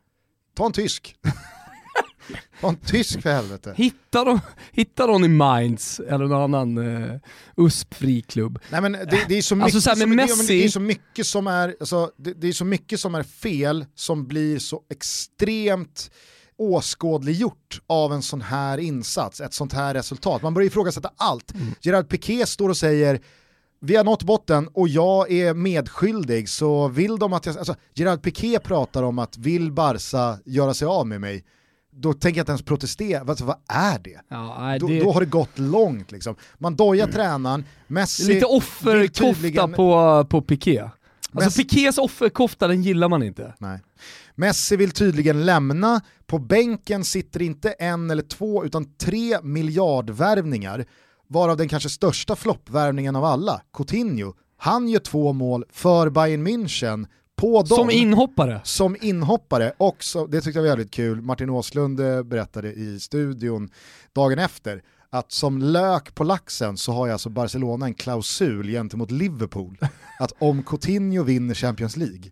[0.55, 1.15] Ta en tysk.
[2.61, 3.73] Ta en tysk för helvete.
[3.77, 4.39] Hitta dem,
[4.71, 7.19] hitta dem i Mainz eller någon annan uh,
[7.57, 8.59] USP-fri klubb.
[8.69, 10.47] Nej men det, det är så mycket, alltså, som, Messi...
[10.47, 13.85] det, är så mycket som är, alltså, det, det, är så mycket som är fel
[13.95, 16.11] som blir så extremt
[16.57, 20.41] åskådliggjort av en sån här insats, ett sånt här resultat.
[20.41, 21.53] Man börjar ifrågasätta allt.
[21.53, 21.73] Mm.
[21.81, 23.21] Gerard Piqué står och säger
[23.79, 28.21] vi har nått botten och jag är medskyldig så vill de att jag, alltså Gerard
[28.21, 31.43] Piqué pratar om att vill Barca göra sig av med mig,
[31.91, 34.19] då tänker jag inte ens protestera, alltså, vad är det?
[34.29, 34.99] Ja, nej, då, det...
[34.99, 36.35] då, har det gått långt liksom.
[36.57, 37.13] Man dojar mm.
[37.13, 38.33] tränaren, Messi...
[38.33, 39.73] Lite offerkofta tydligen...
[39.73, 40.79] på, på Piqué.
[40.79, 40.91] Alltså
[41.31, 41.63] Messi...
[41.63, 43.53] Piqués offerkofta den gillar man inte.
[43.57, 43.79] Nej.
[44.35, 50.85] Messi vill tydligen lämna, på bänken sitter inte en eller två utan tre miljardvärvningar
[51.27, 57.07] varav den kanske största floppvärvningen av alla, Coutinho, han gör två mål för Bayern München
[57.35, 57.77] på dem.
[57.77, 58.61] Som inhoppare?
[58.63, 62.99] Som inhoppare, och så, det tyckte jag var väldigt kul, Martin Åslund eh, berättade i
[62.99, 63.69] studion
[64.13, 69.11] dagen efter, att som lök på laxen så har jag alltså Barcelona en klausul gentemot
[69.11, 69.77] Liverpool,
[70.19, 72.31] att om Coutinho vinner Champions League,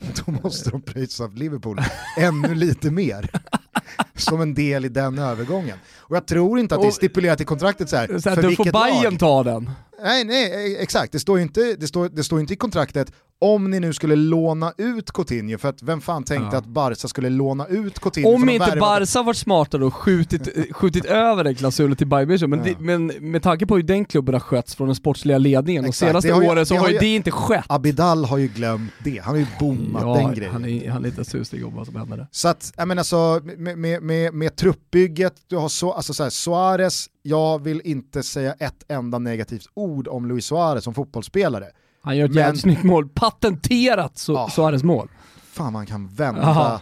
[0.26, 1.80] då måste de pröjsa Liverpool
[2.18, 3.30] ännu lite mer.
[4.14, 5.78] Som en del i den övergången.
[5.96, 8.18] Och jag tror inte att det är stipulerat i kontraktet så här.
[8.18, 9.70] Så här för då får Bayern ta den.
[10.02, 11.12] Nej, nej, exakt.
[11.12, 13.12] Det står ju inte, det står, det står inte i kontraktet
[13.42, 16.58] om ni nu skulle låna ut Coutinho, för att vem fan tänkte ja.
[16.58, 18.34] att Barca skulle låna ut Coutinho?
[18.34, 18.80] Om inte värva...
[18.80, 22.74] Barca varit smartare och skjutit, skjutit över den klausulen till Bayern men, ja.
[22.78, 26.12] men med tanke på hur den klubben har skötts från den sportsliga ledningen Exakt.
[26.12, 27.64] de senaste åren så har ju det inte skett.
[27.68, 30.52] Abidal har ju glömt det, han har ju bommat ja, den grejen.
[30.52, 32.26] Han är, han är inte susig om vad som händer.
[32.30, 36.22] Så att, jag menar alltså, med, med, med, med truppbygget, du har så, alltså så
[36.22, 41.66] här, Suarez, jag vill inte säga ett enda negativt ord om Luis Suarez som fotbollsspelare.
[42.02, 45.08] Han gör ett jävligt snyggt mål, patenterat så, oh, Suarez mål.
[45.52, 46.42] Fan man kan vända.
[46.42, 46.80] Aha.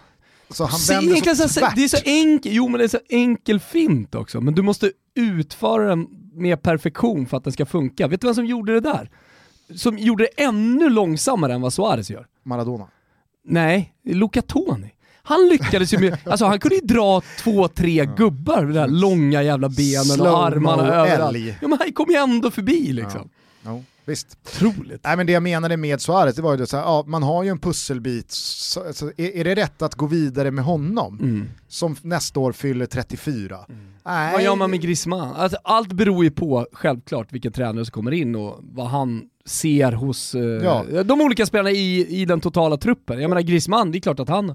[0.51, 1.69] Så han så vänder så, så.
[1.77, 4.93] Det är så enkel, jo men det är så enkel fint också, men du måste
[5.15, 8.09] utföra den med perfektion för att den ska funka.
[8.09, 9.11] Vet du vem som gjorde det där?
[9.77, 12.27] Som gjorde det ännu långsammare än vad Suarez gör?
[12.43, 12.87] Maradona.
[13.45, 14.95] Nej, Luca Toni.
[15.23, 18.89] Han lyckades ju med, alltså han kunde ju dra två, tre gubbar med de där
[18.89, 21.39] långa jävla benen och armarna överallt.
[21.61, 23.31] Ja men han kom ju ändå förbi liksom.
[23.63, 23.71] Ja.
[23.71, 23.85] No.
[24.05, 24.39] Visst.
[24.47, 25.05] Otroligt.
[25.05, 27.51] Nej, men det jag menade med Suarez, det var ju här, ja, man har ju
[27.51, 31.19] en pusselbit, så, alltså, är, är, det rätt att gå vidare med honom?
[31.21, 31.49] Mm.
[31.69, 33.59] Som nästa år fyller 34.
[33.69, 33.91] Mm.
[34.05, 34.33] Nej.
[34.33, 35.35] Vad gör man med Griezmann?
[35.35, 39.93] Alltså, allt beror ju på, självklart, vilken tränare som kommer in och vad han ser
[39.93, 40.85] hos eh, ja.
[41.05, 43.21] de olika spelarna i, i den totala truppen.
[43.21, 44.55] Jag menar Griezmann, det är klart att han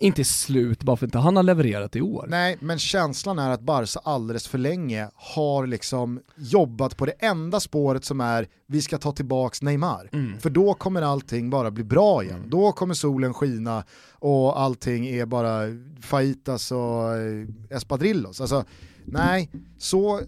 [0.00, 2.26] inte slut bara för att inte han har levererat i år.
[2.28, 7.60] Nej, men känslan är att Barca alldeles för länge har liksom jobbat på det enda
[7.60, 10.08] spåret som är vi ska ta tillbaks Neymar.
[10.12, 10.40] Mm.
[10.40, 12.36] För då kommer allting bara bli bra igen.
[12.36, 12.50] Mm.
[12.50, 15.62] Då kommer solen skina och allting är bara
[16.02, 18.40] fajitas och eh, espadrillos.
[18.40, 18.64] Alltså,
[19.04, 20.20] nej, så,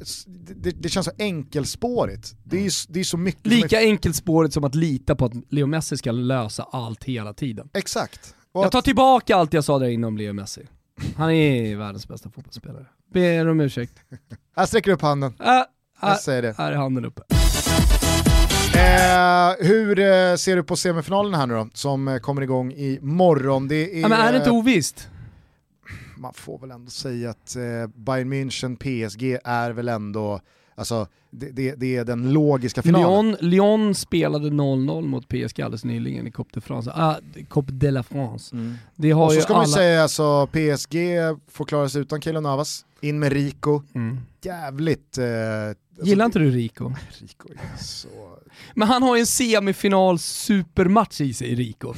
[0.57, 2.35] det, det, känns så enkelspårigt.
[2.45, 3.87] Det är, det är så mycket Lika är...
[3.87, 7.69] enkelspårigt som att lita på att Leo Messi ska lösa allt hela tiden.
[7.75, 8.35] Exakt.
[8.53, 10.67] Jag tar tillbaka allt jag sa där inne om Leo Messi.
[11.17, 12.87] Han är världens bästa fotbollsspelare.
[13.13, 13.93] Ber om ursäkt.
[14.57, 15.35] Jag sträcker upp handen.
[15.41, 15.47] Äh,
[16.01, 16.55] jag säger det.
[16.59, 17.23] Här är handen uppe.
[18.75, 22.99] Eh, hur eh, ser du på semifinalen här nu då, som eh, kommer igång i
[23.03, 23.69] morgon?
[23.69, 25.09] Det är, ja, men är det inte ovisst?
[26.17, 30.41] Man får väl ändå säga att eh, Bayern München, PSG är väl ändå
[30.75, 33.27] Alltså, det, det, det, är den logiska finalen.
[33.41, 36.93] Lyon, Lyon spelade 0-0 mot PSG alldeles nyligen i Coupe de France.
[36.95, 37.17] Ah,
[37.51, 38.57] Coupe de la France.
[38.57, 38.75] Mm.
[38.97, 39.59] Det har och så ska alla...
[39.59, 40.97] man säga alltså, PSG
[41.49, 43.83] får klara sig utan Keylor Navas, in med Rico.
[43.95, 44.19] Mm.
[44.43, 45.19] Jävligt...
[45.19, 45.25] Eh,
[45.69, 46.93] alltså, Gillar inte du Rico?
[47.21, 48.09] Rico är så...
[48.75, 51.95] Men han har ju en semifinal supermatch i sig, Rico.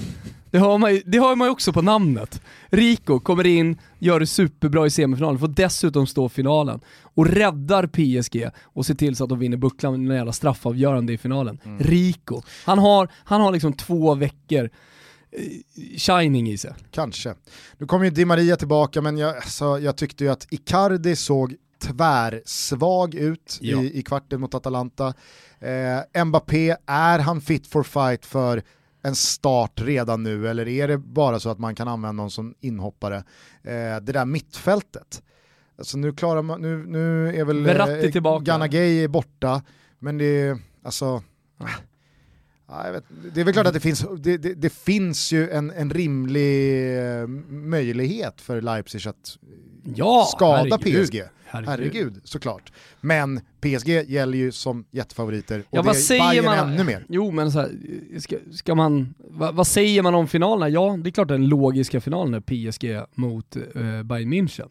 [0.55, 2.43] Det har, man, det har man ju också på namnet.
[2.67, 8.49] Rico kommer in, gör det superbra i semifinalen, får dessutom stå finalen och räddar PSG
[8.63, 11.59] och ser till så att de vinner bucklan med en jävla straffavgörande i finalen.
[11.65, 11.79] Mm.
[11.79, 12.43] Rico.
[12.65, 14.71] Han har, han har liksom två veckor
[15.33, 16.73] eh, shining i sig.
[16.91, 17.35] Kanske.
[17.79, 21.55] Nu kommer ju Di Maria tillbaka men jag, alltså, jag tyckte ju att Icardi såg
[21.83, 23.83] tvärsvag ut ja.
[23.83, 25.15] i, i kvarten mot Atalanta.
[25.59, 28.63] Eh, Mbappé, är han fit for fight för
[29.05, 32.55] en start redan nu eller är det bara så att man kan använda någon som
[32.61, 33.17] inhoppare?
[33.63, 35.23] Eh, det där mittfältet.
[35.79, 38.45] Alltså nu, klarar man, nu, nu är väl eh, tillbaka.
[38.45, 39.63] Gana Gay borta,
[39.99, 41.23] men det är alltså...
[42.69, 45.71] Ja, vet, det är väl klart att det finns, det, det, det finns ju en,
[45.71, 49.39] en rimlig eh, möjlighet för Leipzig att
[49.95, 51.07] ja, skada herregud.
[51.07, 51.23] PSG.
[51.55, 51.69] Herregud.
[51.95, 52.73] Herregud, såklart.
[53.01, 56.73] Men PSG gäller ju som jättefavoriter och Ja, det vad säger Bayern man?
[56.73, 57.05] ännu mer.
[57.09, 57.71] Jo men så här,
[58.19, 60.69] ska, ska man, vad, vad säger man om finalerna?
[60.69, 63.63] Ja, det är klart den logiska finalen är PSG mot eh,
[64.03, 64.69] Bayern München.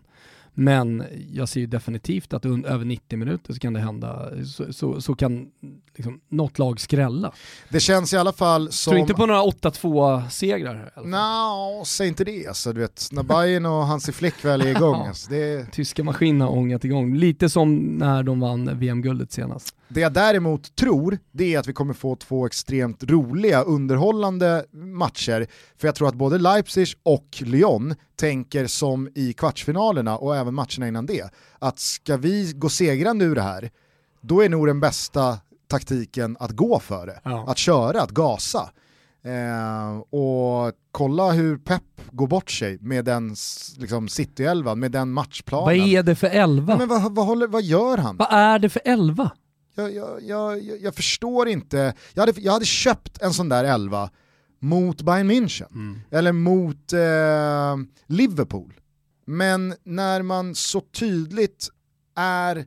[0.53, 5.01] Men jag ser ju definitivt att över 90 minuter så kan det hända, så, så,
[5.01, 5.47] så kan
[5.95, 7.31] liksom, något lag skrälla.
[7.69, 8.91] Det känns i alla fall som...
[8.91, 11.07] Tror inte på några 8-2 segrar fall.
[11.07, 13.07] Nå, säg inte det alltså, du vet.
[13.11, 17.15] När Bayern och Hansi Flick väl är igång, alltså, det, Tyska maskinen har ångat igång,
[17.15, 19.75] lite som när de vann VM-guldet senast.
[19.93, 25.47] Det jag däremot tror, det är att vi kommer få två extremt roliga, underhållande matcher.
[25.77, 30.87] För jag tror att både Leipzig och Lyon tänker som i kvartsfinalerna och även matcherna
[30.87, 33.71] innan det, att ska vi gå segrande ur det här,
[34.21, 35.37] då är nog den bästa
[35.67, 37.19] taktiken att gå för det.
[37.23, 37.45] Ja.
[37.47, 38.69] Att köra, att gasa.
[39.25, 43.35] Eh, och kolla hur Pep går bort sig med den
[43.77, 45.65] liksom, City-elvan, med den matchplanen.
[45.65, 46.73] Vad är det för elva?
[46.73, 48.17] Ja, men vad, vad, håller, vad gör han?
[48.17, 49.31] Vad är det för elva?
[49.76, 51.93] Jag, jag, jag, jag- förstår inte.
[52.13, 54.09] Jag hade, jag hade köpt en sån där elva
[54.59, 55.99] mot Bayern München.
[56.11, 58.74] Eller mot eh, Liverpool.
[59.26, 61.69] Men när man så tydligt
[62.15, 62.65] är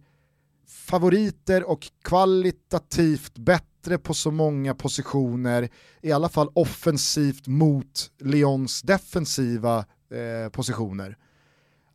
[0.69, 5.69] favoriter och kvalitativt bättre på så många positioner,
[6.03, 9.79] i alla fall offensivt mot Lyons defensiva
[10.11, 11.17] eh, positioner,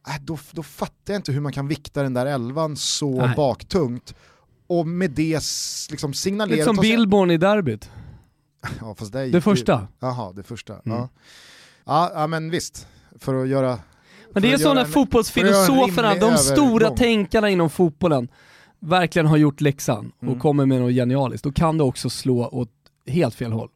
[0.07, 3.36] äh, då, då fattar jag inte hur man kan vikta den där elvan så Nej.
[3.36, 4.16] baktungt
[4.80, 5.39] och med det
[5.91, 6.55] liksom signalera...
[6.55, 7.89] Lite som Billborn i derbyt.
[8.82, 9.88] Ja, fast det, Det första.
[9.99, 10.74] Jaha, det första.
[10.74, 10.97] Mm.
[10.97, 11.09] Ja.
[11.86, 12.88] Ja, ja, men visst.
[13.19, 13.80] För att göra...
[14.34, 16.97] Men det är att så göra när en- för fotbollsfilosoferna, de stora övergång.
[16.97, 18.28] tänkarna inom fotbollen,
[18.80, 20.39] verkligen har gjort läxan och Mm.
[20.39, 22.69] kommer med något genialiskt, då kan det också slå åt
[23.07, 23.69] helt fel håll.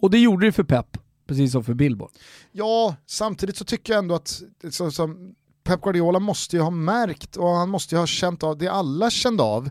[0.00, 2.10] Och det gjorde det för Pep, precis som för Billborn.
[2.52, 5.34] Ja, samtidigt så tycker jag ändå att så, som
[5.64, 9.10] Pep Guardiola måste ju ha märkt och han måste ju ha känt av det alla
[9.10, 9.70] kände av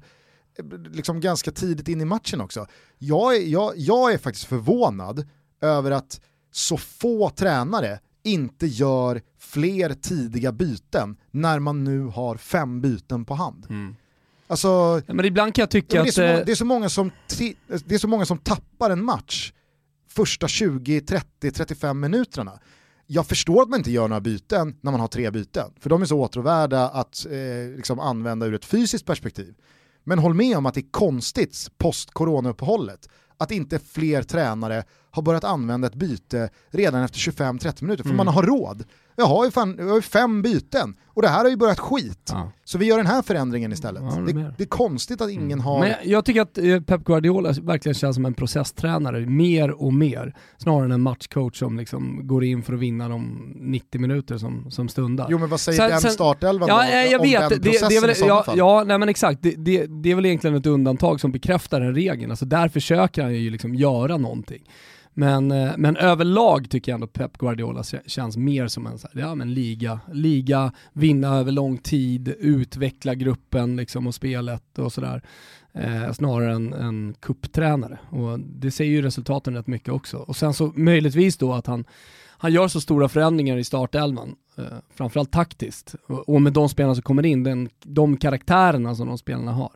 [0.91, 2.67] liksom ganska tidigt in i matchen också.
[2.97, 5.27] Jag är, jag, jag är faktiskt förvånad
[5.61, 12.81] över att så få tränare inte gör fler tidiga byten när man nu har fem
[12.81, 13.67] byten på hand.
[14.47, 14.67] Alltså,
[15.07, 16.17] Ja, men ibland kan jag tycka det, är att...
[16.17, 19.03] många, eh, det, är så många som ti- det är så många som tappar en
[19.05, 19.53] match
[20.09, 22.59] första 20, 30, 35 minuterna.
[23.07, 26.01] Jag förstår att man inte gör några byten när man har tre byten, för de
[26.01, 29.55] är så åtråvärda att eh, liksom använda ur ett fysiskt perspektiv.
[30.05, 34.83] Men håll med om att det är konstigt post coronauppehållet att inte fler tränare
[35.15, 38.17] har börjat använda ett byte redan efter 25-30 minuter, för Mm.
[38.25, 38.83] man har råd.
[39.17, 41.79] Jag har, ju fan, jag har ju fem byten och det här har ju börjat
[41.79, 42.29] skit.
[42.31, 42.51] Ja.
[42.63, 44.03] Så vi gör den här förändringen istället.
[44.03, 45.79] Ja, det är det, det är konstigt att ingen har...
[45.79, 49.93] Men jag, jag tycker att eh, Pep Guardiola verkligen känns som en processtränare, mer och
[49.93, 50.35] mer.
[50.57, 54.71] Snarare än en matchcoach som liksom går in för att vinna de 90 minuter som,
[54.71, 55.27] som stundar.
[55.29, 57.49] Jo men vad säger Sen- den sen- startelvan Ja, då, jag, jag om vet.
[57.49, 58.57] den Det, det, är väl, i ja, fall?
[58.57, 59.41] ja, nej men exakt.
[59.41, 62.31] Det, det, det är väl egentligen ett undantag som bekräftar den regeln.
[62.31, 64.63] Alltså där försöker han ju liksom göra någonting.
[65.17, 69.21] Men, eh, men överlag tycker jag ändå Pep Guardiola känns mer som en så här,
[69.21, 75.21] ja, men liga, liga, vinna över lång tid, utveckla gruppen liksom och spelet och sådär.
[75.73, 77.99] Eh, snarare än en kupptränare.
[78.09, 80.17] Och det säger ju resultaten rätt mycket också.
[80.17, 81.85] Och sen så möjligtvis då att han,
[82.37, 84.63] han gör så stora förändringar i startelvan, eh,
[84.93, 85.95] framförallt taktiskt.
[86.07, 89.71] Och, och med de spelarna som kommer in, den, de karaktärerna som de spelarna har.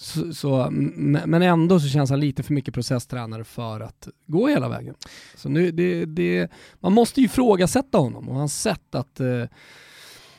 [0.00, 4.68] Så, så, men ändå så känns han lite för mycket processtränare för att gå hela
[4.68, 4.94] vägen.
[5.36, 9.44] Så nu, det, det, man måste ju ifrågasätta honom och hans sätt att eh,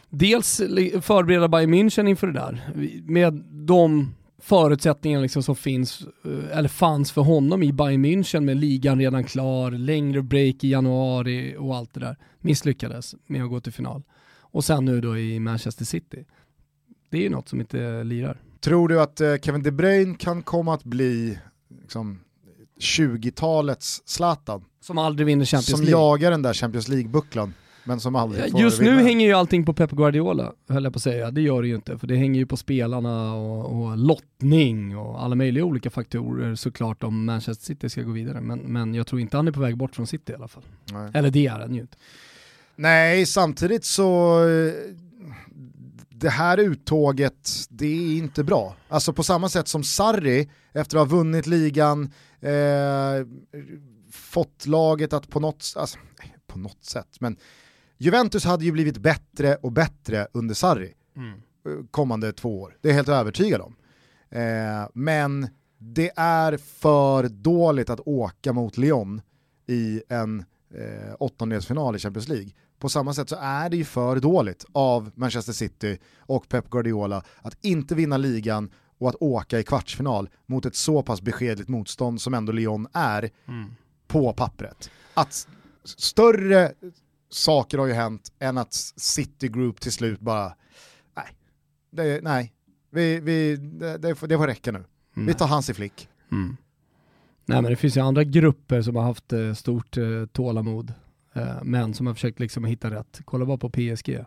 [0.10, 0.57] dels
[1.01, 2.72] förbereda Bayern München inför det där,
[3.03, 8.57] med de förutsättningar liksom som finns, eh, eller fanns för honom i Bayern München med
[8.57, 12.18] ligan redan klar, längre break i januari och allt det där.
[12.39, 14.03] Misslyckades med att gå till final.
[14.32, 16.26] Och sen nu då i Manchester City.
[17.10, 18.41] Det är ju något som inte lirar.
[18.62, 21.39] Tror du att eh, Kevin De Bruyne kan komma att bli
[21.82, 22.20] liksom,
[22.80, 24.66] 20-talets Zlatan?
[24.82, 25.91] Som aldrig vinner Champions Som League.
[25.91, 27.53] jagar den där Champions League-bucklan,
[27.84, 29.01] men som aldrig får Just nu vinna.
[29.01, 31.32] hänger ju allting på Pep Guardiola, höll jag på att säga.
[31.32, 35.24] Det gör det ju inte, för det hänger ju på spelarna och, och lottning och
[35.24, 38.41] alla möjliga olika faktorer såklart om Manchester City ska gå vidare.
[38.41, 40.64] Men, men jag tror inte han är på väg bort från City i alla fall.
[40.93, 41.12] Nej.
[41.14, 41.97] Eller det är han ju inte.
[42.76, 44.74] Nej, samtidigt så eh,
[46.20, 48.76] det här uttåget, det är inte bra.
[48.88, 53.28] Alltså på samma sätt som Sarri, efter att ha vunnit ligan, eh,
[54.12, 55.98] fått laget att på något, alltså,
[56.48, 57.38] på något sätt, men
[57.98, 60.94] Juventus hade ju blivit bättre och bättre under Sarri
[61.66, 62.78] eh, kommande två år.
[62.82, 63.76] Det är jag helt övertygad om.
[64.30, 65.48] Eh, men
[65.78, 69.22] det är för dåligt att åka mot Lyon
[69.68, 70.40] i en
[70.74, 72.50] eh, åttondelsfinal i Champions League.
[72.80, 77.24] På samma sätt så är det ju för dåligt av Manchester City och Pep Guardiola
[77.42, 82.22] att inte vinna ligan och att åka i kvartsfinal mot ett så pass beskedligt motstånd
[82.22, 83.70] som ändå Lyon är mm.
[84.08, 84.90] på pappret.
[85.14, 85.48] Att
[85.84, 86.74] större
[87.30, 90.54] saker har ju hänt än att City Group till slut bara,
[91.16, 91.26] nej,
[91.92, 92.54] det, nej,
[92.92, 94.84] vi, vi, det, det, får, det får räcka nu.
[95.16, 95.28] Mm.
[95.28, 96.10] Vi tar Hansi Flick.
[96.32, 96.58] Mm.
[97.46, 100.94] Nej men det finns ju andra grupper som har haft eh, stort eh, tålamod,
[101.64, 103.22] men som har försökt liksom hitta rätt.
[103.26, 104.20] Kolla bara på PSG.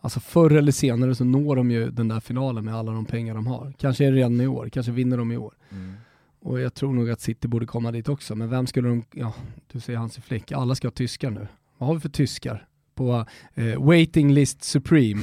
[0.00, 3.34] Alltså förr eller senare så når de ju den där finalen med alla de pengar
[3.34, 3.72] de har.
[3.78, 5.54] Kanske är det redan i år, kanske vinner de i år.
[5.70, 5.94] Mm.
[6.40, 9.34] Och jag tror nog att City borde komma dit också, men vem skulle de, ja
[9.72, 11.46] du säger Hansi Flick, alla ska ha tyskar nu.
[11.78, 15.22] Vad har vi för tyskar på eh, waiting list supreme?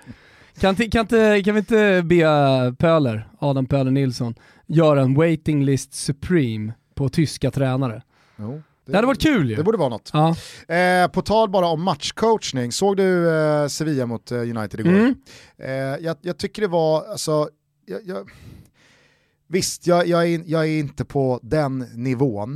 [0.60, 4.34] kan, kan, inte, kan vi inte be Pöler, Adam Pöler Nilsson,
[4.66, 8.02] göra en waiting list supreme på tyska tränare?
[8.36, 8.62] Jo.
[8.84, 9.56] Det, det hade varit kul ju.
[9.56, 10.10] Det borde vara något.
[10.12, 10.36] Ja.
[10.74, 14.90] Eh, på tal bara om matchcoachning, såg du eh, Sevilla mot eh, United igår?
[14.90, 15.14] Mm.
[15.58, 15.72] Eh,
[16.04, 17.48] jag, jag, tycker det var, alltså,
[17.86, 18.30] jag, jag,
[19.48, 22.52] visst jag, jag, är, jag är inte på den nivån,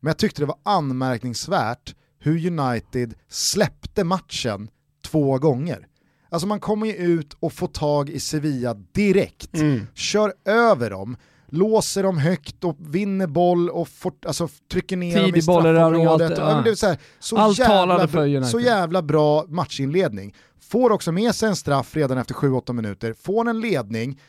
[0.00, 4.68] men jag tyckte det var anmärkningsvärt hur United släppte matchen
[5.04, 5.86] två gånger.
[6.28, 9.86] Alltså man kommer ju ut och får tag i Sevilla direkt, mm.
[9.94, 11.16] kör över dem,
[11.52, 16.38] låser dem högt och vinner boll och får, alltså, trycker ner Tidig dem i straffområdet.
[16.38, 16.76] Allt, ja.
[16.76, 20.34] så, här, så, allt jävla, för så jävla bra matchinledning.
[20.60, 24.20] Får också med sig en straff redan efter 7-8 minuter, får en ledning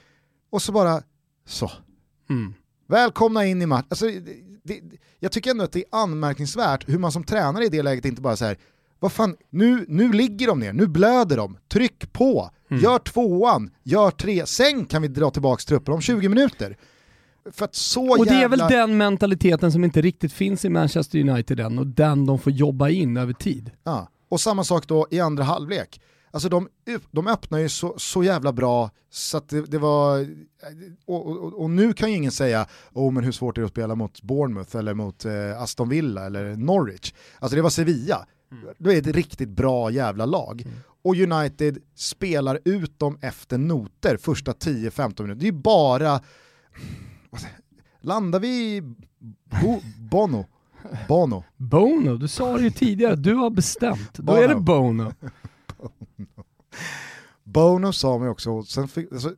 [0.51, 1.01] och så bara
[1.47, 1.71] så.
[2.29, 2.53] Mm.
[2.87, 3.87] Välkomna in i matchen.
[3.89, 4.05] Alltså,
[4.63, 4.81] det,
[5.19, 8.21] jag tycker ändå att det är anmärkningsvärt hur man som tränare i det läget inte
[8.21, 8.57] bara säger
[8.99, 12.83] vad fan, nu, nu ligger de ner, nu blöder de, tryck på, mm.
[12.83, 16.77] gör tvåan, gör tre, sen kan vi dra tillbaka trupper om 20 minuter.
[17.51, 18.33] För att så och jävla...
[18.33, 22.25] det är väl den mentaliteten som inte riktigt finns i Manchester United än och den
[22.25, 23.71] de får jobba in över tid.
[23.83, 24.07] Ja.
[24.29, 26.01] Och samma sak då i andra halvlek.
[26.31, 26.69] Alltså de,
[27.11, 30.27] de öppnar ju så, så jävla bra så att det, det var,
[31.05, 33.71] och, och, och, nu kan ju ingen säga oh, men hur svårt är det att
[33.71, 37.13] spela mot Bournemouth eller mot eh, Aston Villa eller Norwich.
[37.39, 38.73] Alltså det var Sevilla, mm.
[38.77, 40.61] då är det ett riktigt bra jävla lag.
[40.61, 40.73] Mm.
[41.03, 45.39] Och United spelar ut dem efter noter första 10-15 minuter.
[45.39, 46.21] Det är ju bara,
[48.01, 48.81] landar vi i
[49.61, 50.45] Bo, Bono?
[51.07, 51.43] Bono.
[51.57, 54.13] Bono, du sa det ju tidigare, du har bestämt.
[54.13, 55.13] Då är det Bono.
[57.43, 59.35] Bono sa mig också, sen fick, alltså,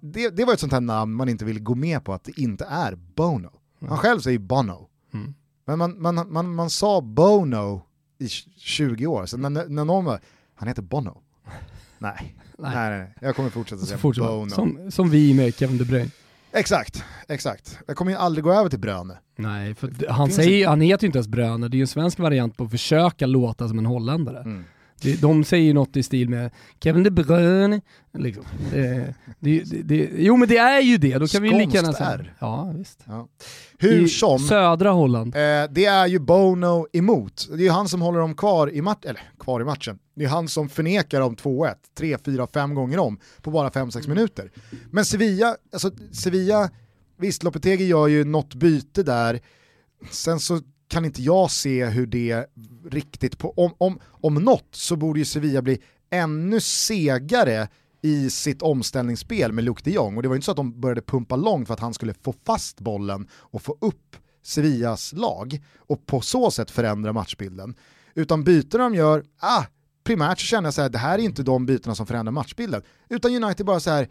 [0.00, 2.40] det, det, var ett sånt här namn man inte vill gå med på att det
[2.40, 3.50] inte är Bono.
[3.80, 3.98] Han mm.
[3.98, 4.88] själv säger Bono.
[5.14, 5.34] Mm.
[5.64, 7.82] Men man, man, man, man sa Bono
[8.18, 10.20] i 20 år, så när, när någon var,
[10.54, 11.22] han heter Bono.
[11.98, 12.34] nej.
[12.58, 12.74] nej.
[12.74, 14.50] nej, nej, jag kommer fortsätta säga Bono.
[14.50, 16.10] Som, som vi med Kevin De Bruyne.
[16.52, 17.78] Exakt, exakt.
[17.86, 19.18] Jag kommer ju aldrig gå över till Bröne.
[19.36, 22.18] Nej, för han, säger, han heter ju inte ens Bröne, det är ju en svensk
[22.18, 24.40] variant på att försöka låta som en holländare.
[24.40, 24.64] Mm.
[25.20, 27.80] De säger något i stil med Kevin De Bruyne.
[28.14, 28.44] Liksom.
[28.70, 31.92] Det, det, det, jo men det är ju det, då kan Skånskt vi lika gärna
[31.92, 32.24] säga.
[32.38, 33.04] Ja, visst.
[33.06, 33.28] Ja.
[33.78, 35.34] Hur I som, södra Holland.
[35.34, 35.40] Eh,
[35.70, 37.48] det är ju Bono emot.
[37.50, 39.98] Det är ju han som håller dem kvar i, mat eller, kvar i matchen.
[40.14, 44.08] Det är han som förnekar dem 2-1, 3, 4, 5 gånger om på bara 5-6
[44.08, 44.50] minuter.
[44.90, 46.70] Men Sevilla, alltså Sevilla,
[47.16, 49.40] visst Lopetegi gör ju något byte där,
[50.10, 52.46] sen så kan inte jag se hur det
[52.90, 55.78] riktigt, på, om, om, om något så borde ju Sevilla bli
[56.10, 57.68] ännu segare
[58.02, 60.80] i sitt omställningsspel med Luke de Jong och det var ju inte så att de
[60.80, 65.60] började pumpa långt för att han skulle få fast bollen och få upp Sevillas lag
[65.78, 67.74] och på så sätt förändra matchbilden.
[68.14, 69.64] Utan bytena de gör, ah,
[70.04, 72.82] primärt så känner jag så här, det här är inte de bytena som förändrar matchbilden.
[73.08, 74.08] Utan United bara så här,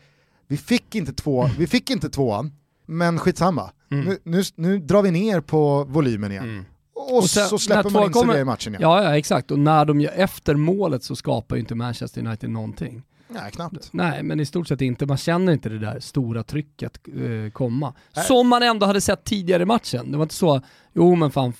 [0.47, 2.51] vi fick inte, två, vi fick inte tvåan,
[2.87, 3.71] men skitsamma.
[3.91, 4.05] Mm.
[4.05, 6.43] Nu, nu, nu, drar vi ner på volymen igen.
[6.43, 6.65] Mm.
[6.95, 8.81] Och, och sen, så släpper man in kommer, i matchen igen.
[8.81, 9.51] Ja, ja, exakt.
[9.51, 13.03] Och när de gör efter målet så skapar ju inte Manchester United någonting.
[13.27, 13.89] Nej, knappt.
[13.93, 15.05] Nej, men i stort sett inte.
[15.05, 17.93] Man känner inte det där stora trycket eh, komma.
[18.15, 18.25] Nej.
[18.25, 20.11] Som man ändå hade sett tidigare i matchen.
[20.11, 20.61] Det var inte så,
[20.93, 21.53] jo men fan,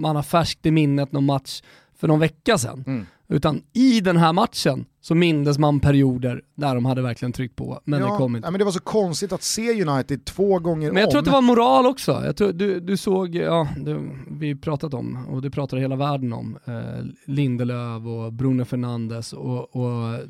[0.00, 1.62] man har färskt i minnet någon match
[1.96, 2.84] för någon vecka sedan.
[2.86, 3.06] Mm.
[3.32, 7.80] Utan i den här matchen så mindes man perioder där de hade verkligen tryckt på,
[7.84, 8.50] men ja, det kom inte.
[8.50, 10.94] Men det var så konstigt att se United två gånger om.
[10.94, 11.10] Men jag om.
[11.10, 12.22] tror att det var moral också.
[12.24, 16.32] Jag tror, du, du såg, ja, det, vi pratat om, och det pratar hela världen
[16.32, 20.20] om, eh, Lindelöf och Bruno Fernandes och, och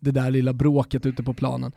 [0.00, 1.72] det där lilla bråket ute på planen.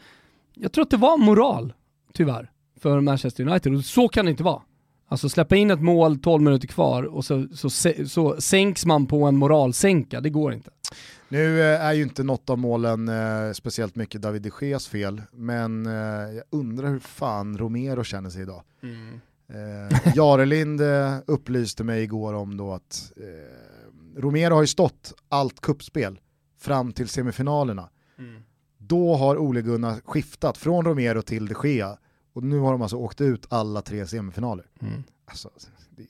[0.54, 1.74] Jag tror att det var moral,
[2.14, 4.62] tyvärr, för Manchester United, och så kan det inte vara.
[5.08, 7.70] Alltså släppa in ett mål 12 minuter kvar och så, så,
[8.08, 10.70] så sänks man på en moralsänka, det går inte.
[11.30, 15.22] Nu eh, är ju inte något av målen eh, speciellt mycket David de Geas fel,
[15.32, 15.94] men eh,
[16.36, 18.64] jag undrar hur fan Romero känner sig idag.
[18.84, 19.20] Mm.
[19.50, 25.62] Eh, Jarelind eh, upplyste mig igår om då att eh, Romero har ju stått allt
[25.62, 26.20] kuppspel
[26.60, 27.90] fram till semifinalerna.
[28.20, 28.42] Mm.
[28.78, 31.98] Då har Ole Gunnar skiftat från Romero till de Gea
[32.36, 34.66] och nu har de alltså åkt ut alla tre semifinaler.
[34.82, 35.04] Mm.
[35.26, 35.50] Alltså,
[35.90, 36.04] det,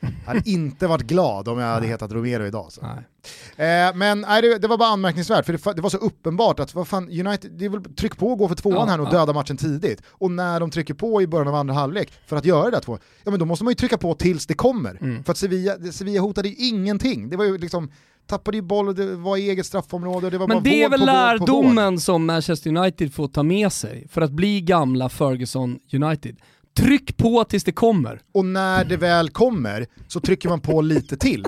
[0.00, 2.72] jag hade inte varit glad om jag hade hetat Romero idag.
[2.72, 2.80] Så.
[2.82, 3.88] Nej.
[3.88, 6.74] Eh, men nej, det, det var bara anmärkningsvärt, för det, det var så uppenbart att
[6.74, 9.06] vad fan, United, det är väl tryck på och gå för tvåan Ja, här och
[9.06, 9.10] ja.
[9.10, 10.02] döda matchen tidigt.
[10.08, 12.80] Och när de trycker på i början av andra halvlek för att göra det där
[12.80, 14.98] två, ja men då måste man ju trycka på tills det kommer.
[15.00, 15.24] Mm.
[15.24, 17.28] För att Sevilla, Sevilla hotade ju ingenting.
[17.30, 17.90] Det var ju liksom,
[18.30, 20.82] tappade ju boll och det var i eget straffområde och det var Men bara det
[20.82, 25.78] är väl lärdomen som Manchester United får ta med sig för att bli gamla Ferguson
[25.92, 26.36] United.
[26.76, 28.20] Tryck på tills det kommer.
[28.32, 31.46] Och när det väl kommer så trycker man på lite till.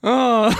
[0.00, 0.50] Ja.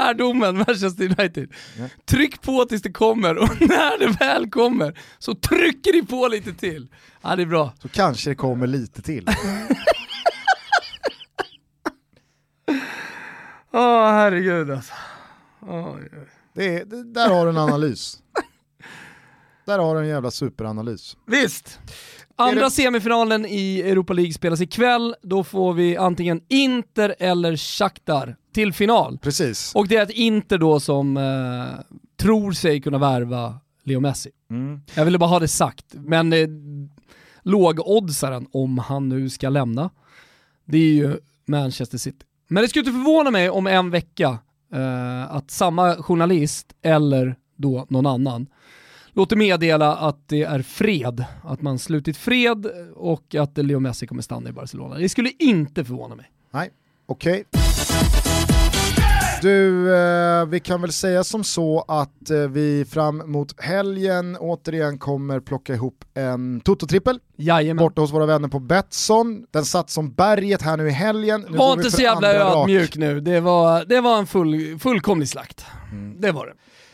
[0.00, 1.52] Lärdomen Manchester United.
[1.78, 1.84] Ja.
[2.04, 6.52] Tryck på tills det kommer och när det väl kommer så trycker ni på lite
[6.52, 6.88] till.
[7.22, 7.72] Ja det är bra.
[7.82, 9.28] Så kanske det kommer lite till.
[13.72, 14.92] Åh herregud alltså.
[15.60, 16.10] Oj.
[16.54, 18.18] Det är, det, där har du en analys.
[19.70, 21.16] Där har du en jävla superanalys.
[21.26, 21.78] Visst.
[22.36, 25.14] Andra det- semifinalen i Europa League spelas ikväll.
[25.22, 29.18] Då får vi antingen Inter eller Shakhtar till final.
[29.18, 29.74] Precis.
[29.74, 34.30] Och det är ett Inter då som eh, tror sig kunna värva Leo Messi.
[34.50, 34.80] Mm.
[34.94, 36.48] Jag ville bara ha det sagt, men eh,
[37.42, 39.90] lågoddsaren, om han nu ska lämna,
[40.64, 42.26] det är ju Manchester City.
[42.48, 44.38] Men det skulle inte förvåna mig om en vecka
[44.74, 48.46] eh, att samma journalist, eller då någon annan,
[49.12, 54.22] låter meddela att det är fred, att man slutit fred och att Leo Messi kommer
[54.22, 54.98] stanna i Barcelona.
[54.98, 56.30] Det skulle inte förvåna mig.
[56.50, 56.70] Nej,
[57.06, 57.44] okej.
[59.42, 64.98] Du, eh, vi kan väl säga som så att eh, vi fram mot helgen återigen
[64.98, 67.84] kommer plocka ihop en Toto-trippel Jajamän.
[67.84, 69.46] borta hos våra vänner på Betsson.
[69.50, 71.46] Den satt som berget här nu i helgen.
[71.50, 75.64] Nu var inte så jävla ödmjuk nu, det var, det var en full, fullkomlig slakt.
[76.16, 76.52] Det var det.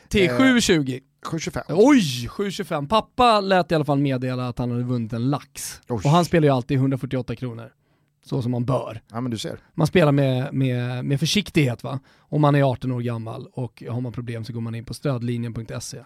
[0.08, 1.00] Till Eh, 7.20.
[1.26, 1.62] 7,25.
[1.68, 2.88] Oj, 7.25.
[2.88, 5.80] Pappa lät i alla fall meddela att han hade vunnit en lax.
[5.88, 6.00] Oj.
[6.04, 7.72] Och han spelar ju alltid 148 kronor.
[8.24, 9.00] Så som man bör.
[9.12, 9.58] Ja men du ser.
[9.74, 12.00] Man spelar med, med, med försiktighet va.
[12.18, 14.94] Om man är 18 år gammal och har man problem så går man in på
[14.94, 15.98] stödlinjen.se.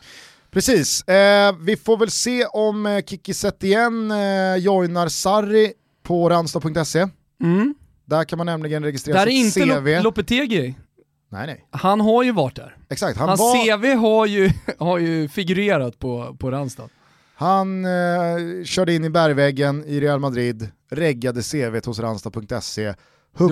[0.50, 7.06] Precis, eh, vi får väl se om eh, Kiki Setien eh, joinar Sarri på ranstad.se.
[7.42, 7.74] Mm.
[8.04, 9.86] Där kan man nämligen registrera Där är sitt inte CV.
[9.96, 10.74] Lo- Lopetegi.
[11.32, 12.76] Nej nej, Han har ju varit där.
[12.88, 13.18] exakt.
[13.18, 16.88] Han, Hans var, CV har ju, har ju figurerat på, på Ranstad.
[17.34, 22.84] han eh, körde in i bergväggen i Real Madrid, reggade CV hos ranstad.se.
[22.84, 22.94] Det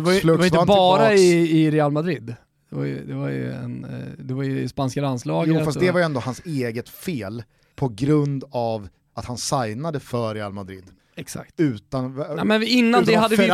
[0.01, 2.35] var ju, det var inte bara i, i Real Madrid.
[2.71, 5.55] Det var ju, det var ju, en, eh, det var ju i spanska landslaget.
[5.59, 7.43] Jo fast och- det var ju ändå hans eget fel
[7.77, 10.85] på grund av att han signade för Real Madrid.
[11.17, 11.55] Exakt.
[11.57, 13.47] Utan, Nej, men innan, utan det hade vi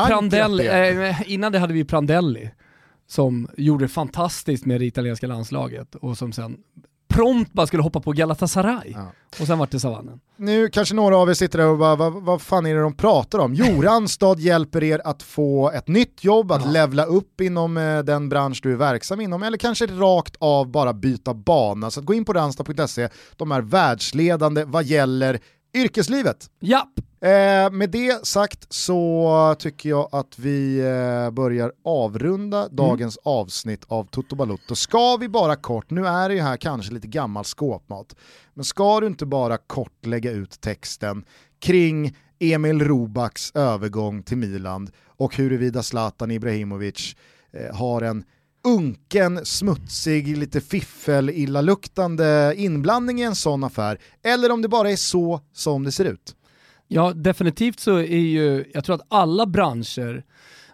[0.59, 1.09] det.
[1.09, 2.51] eh, innan det hade vi Prandelli
[3.07, 6.57] som gjorde det fantastiskt med det italienska landslaget och som sen
[7.09, 8.91] prompt bara skulle hoppa på Galatasaray.
[8.95, 9.13] Ja.
[9.41, 10.21] Och sen vart det savannen.
[10.37, 12.95] Nu kanske några av er sitter där och bara, vad, vad fan är det de
[12.97, 13.55] pratar om?
[13.55, 16.71] Jo, Randstad hjälper er att få ett nytt jobb, att Ja.
[16.71, 20.93] levla upp inom eh, den bransch du är verksam inom, eller kanske rakt av bara
[20.93, 21.91] byta bana.
[21.91, 25.39] Så att gå in på randstad.se, de är världsledande vad gäller
[25.75, 26.47] yrkeslivet.
[26.61, 26.89] Japp!
[27.25, 34.05] Eh, med det sagt så tycker jag att vi eh, börjar avrunda dagens avsnitt av
[34.05, 34.75] Toto Balutto.
[34.75, 38.17] Ska vi bara kort, nu är det ju här kanske lite gammal skåpmat,
[38.55, 41.25] men ska du inte bara kort lägga ut texten
[41.61, 47.17] kring Emil Robaks övergång till Milan och huruvida Zlatan Ibrahimovic
[47.53, 48.25] eh, har en
[48.65, 54.97] unken, smutsig, lite fiffel, illaluktande inblandning i en sån affär, eller om det bara är
[54.97, 56.37] så som det ser ut.
[56.89, 60.25] Ja, definitivt så är ju, jag tror att alla branscher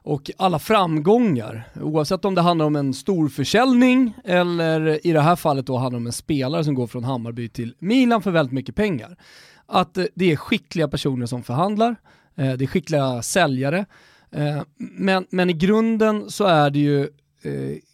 [0.02, 5.36] och alla framgångar, oavsett om det handlar om en stor försäljning eller i det här
[5.36, 8.74] fallet då handlar om en spelare som går från Hammarby till Milan för väldigt mycket
[8.74, 9.16] pengar,
[9.66, 11.96] att eh, det är skickliga personer som förhandlar,
[12.36, 13.86] eh, det är skickliga säljare,
[14.30, 17.08] eh, men, men i grunden så är det ju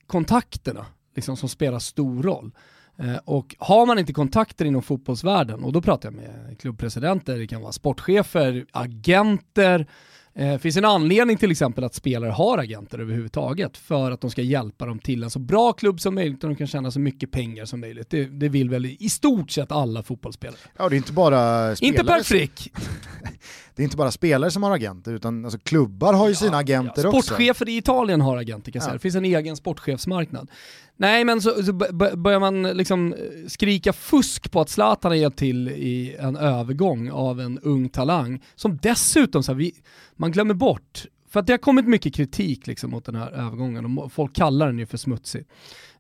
[0.07, 0.87] kontakterna
[1.17, 2.51] liksom, som spelar stor roll.
[2.99, 7.47] Eh, Och har man inte kontakter inom fotbollsvärlden, och då pratar jag med klubbpresidenter, det
[7.47, 9.87] kan vara sportchefer, agenter,
[10.35, 14.31] Det eh, finns en anledning till exempel att spelare har agenter överhuvudtaget för att de
[14.31, 17.01] ska hjälpa dem till en så bra klubb som möjligt och de kan tjäna så
[17.01, 18.11] mycket pengar som möjligt.
[18.11, 20.61] Det, det vill väl i stort sett alla fotbollsspelare.
[20.77, 21.97] Ja, det är inte bara spelare.
[21.99, 22.73] Inte Per Frick!
[23.77, 26.57] det är inte bara spelare som har agenter, utan alltså, klubbar har ju ja, sina
[26.57, 27.09] agenter ja.
[27.09, 27.23] också.
[27.23, 28.95] Sportchefer i Italien har agenter kan jag säga.
[28.95, 30.51] Det finns en egen sportchefsmarknad.
[30.97, 31.73] Nej men så, så
[32.17, 33.19] börjar man liksom eh,
[33.49, 38.43] skrika fusk på att Zlatan har hjälpt till i en övergång av en ung talang,
[38.55, 39.75] som dessutom, så här, vi,
[40.17, 41.07] man glömmer bort,
[41.37, 44.67] för att det har kommit mycket kritik liksom mot den här övergången och folk kallar
[44.67, 45.47] den ju för smutsig.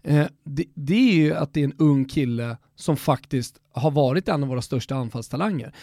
[0.02, 4.28] Eh, det, det, är ju att det är en ung kille som faktiskt har varit
[4.28, 5.74] en av våra största anfallstalanger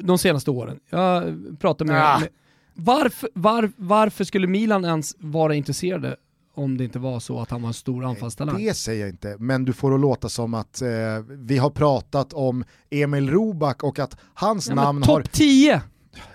[0.00, 0.80] de senaste åren.
[0.90, 2.18] Jag pratar med, ah.
[2.18, 2.28] med
[2.74, 6.16] varför, var, varför skulle Milan ens vara intresserade
[6.54, 8.64] om det inte var så att han var en stor anfallstalang.
[8.64, 10.88] Det säger jag inte, men du får det låta som att eh,
[11.28, 15.20] vi har pratat om Emil Roback och att hans ja, namn har...
[15.20, 15.82] Topp 10!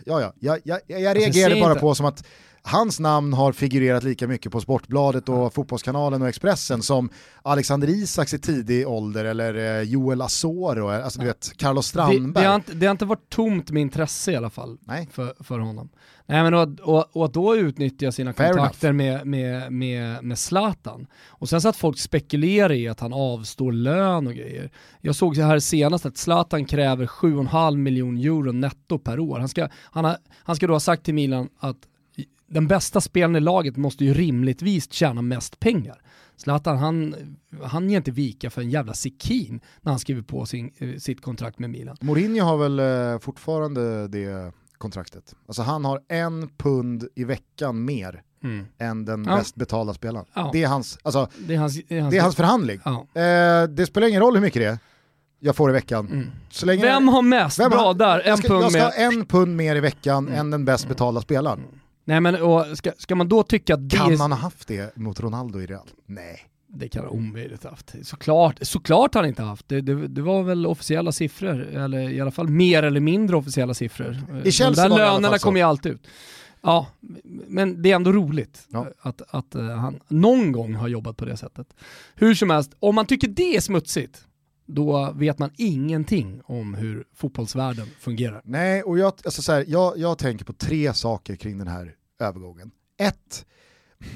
[0.06, 1.82] Ja, ja, jag, jag, jag reagerade bara inte.
[1.82, 2.24] på som att
[2.68, 7.10] hans namn har figurerat lika mycket på Sportbladet och Fotbollskanalen och Expressen som
[7.42, 12.34] Alexander Isaks i tidig ålder eller eh, Joel Asoro, alltså du vet, Carlos Strandberg.
[12.34, 15.10] Det, det, har inte, det, har inte, varit tomt med intresse i alla fall Nej.
[15.12, 15.90] För, för honom.
[16.26, 20.40] Nej, men och, och, och att då utnyttja sina Fair kontakter med, med, med, med
[20.40, 21.08] Zlatan.
[21.28, 24.72] Och sen så att folk spekulerar i att han avstår lön och grejer.
[25.02, 29.40] Jag såg här senast att Zlatan kräver 7,5 miljoner euro netto per år.
[29.40, 31.78] Han ska, han, har, han ska då ha sagt till Milan att
[32.48, 36.02] den bästa spelaren i laget måste ju rimligtvis tjäna mest pengar.
[36.38, 37.16] Zlatan han,
[37.64, 41.22] han ger inte vika för en jävla sikin när han skriver på sin, eh, sitt
[41.22, 41.98] kontrakt med Milan.
[42.02, 45.36] Mourinho har väl eh, fortfarande det kontraktet.
[45.48, 48.66] Alltså han har en pund i veckan mer mm.
[48.78, 49.38] än den ja.
[49.38, 50.26] bäst betalda spelaren.
[50.34, 50.50] Ja.
[50.54, 52.80] Det, är hans, alltså, det, är hans, det, är hans, det är hans förhandling.
[52.86, 53.08] Ja.
[53.22, 54.78] Eh, det spelar ingen roll hur mycket det är
[55.40, 56.08] jag får i veckan.
[56.08, 56.32] Mm.
[56.50, 57.60] Så länge vem har mest?
[57.60, 60.28] Vem Bra där, en jag ska, pund Jag ska ha en pund mer i veckan
[60.28, 60.40] mm.
[60.40, 61.60] än den bäst betalda spelaren.
[62.06, 63.98] Nej men och ska, ska man då tycka att det...
[63.98, 65.90] Kan han ha haft det mot Ronaldo i Real?
[66.06, 66.48] Nej.
[66.68, 67.96] Det kan han omöjligt ha haft.
[68.04, 69.70] Såklart, såklart han inte haft.
[69.70, 73.74] Det, det, det, var väl officiella siffror, eller i alla fall mer eller mindre officiella
[73.74, 74.42] siffror.
[74.44, 76.08] I Chelsea De där lönerna kommer ju alltid ut.
[76.62, 76.88] Ja,
[77.48, 78.88] men det är ändå roligt ja.
[79.00, 81.68] att, att uh, han någon gång har jobbat på det sättet.
[82.16, 84.26] Hur som helst, om man tycker det är smutsigt,
[84.66, 88.42] då vet man ingenting om hur fotbollsvärlden fungerar.
[88.44, 91.96] Nej, och jag, alltså så här, jag, jag tänker på tre saker kring den här
[92.20, 92.72] övergången.
[92.98, 93.46] Ett,
[94.00, 94.14] okej,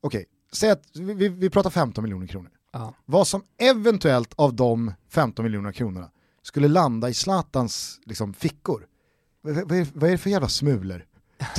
[0.00, 2.50] okay, säg att vi, vi pratar 15 miljoner kronor.
[2.72, 2.94] Ja.
[3.04, 6.10] Vad som eventuellt av de 15 miljoner kronorna
[6.42, 8.86] skulle landa i Zlatans liksom, fickor.
[9.40, 11.06] Vad, vad, är, vad är det för jävla smulor?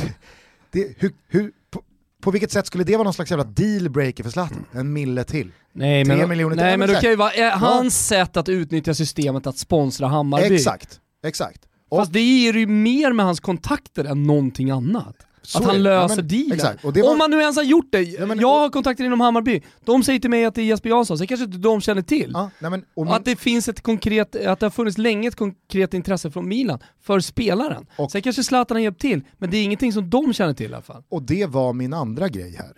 [0.71, 1.81] det, hur, hur, på,
[2.21, 4.65] på, vilket sätt skulle det vara någon slags jävla dealbreaker för Zlatan?
[4.71, 5.51] En mille till?
[5.73, 8.17] Nej Tre men, miljoner nej, men det kan ju vara eh, hans ja.
[8.17, 10.55] sätt att utnyttja systemet att sponsra Hammarby.
[10.55, 11.61] Exakt, exakt.
[11.89, 15.26] Och, Fast det ger ju mer med hans kontakter än någonting annat.
[15.47, 16.77] Så att han löser ja, dealen.
[16.83, 17.11] Var...
[17.11, 18.01] Om man nu ens har gjort det.
[18.01, 20.89] Ja, men, jag har kontakter inom Hammarby, de säger till mig att det är Jesper
[20.89, 22.31] Jansson, så kanske inte de känner till.
[22.33, 23.07] Ja, nej, men, min...
[23.07, 26.79] Att det finns ett konkret, att det har funnits länge ett konkret intresse från Milan
[27.01, 27.85] för spelaren.
[27.97, 28.11] Och...
[28.11, 30.73] Sen kanske Zlatan har hjälpt till, men det är ingenting som de känner till i
[30.73, 31.03] alla fall.
[31.09, 32.73] Och det var min andra grej här.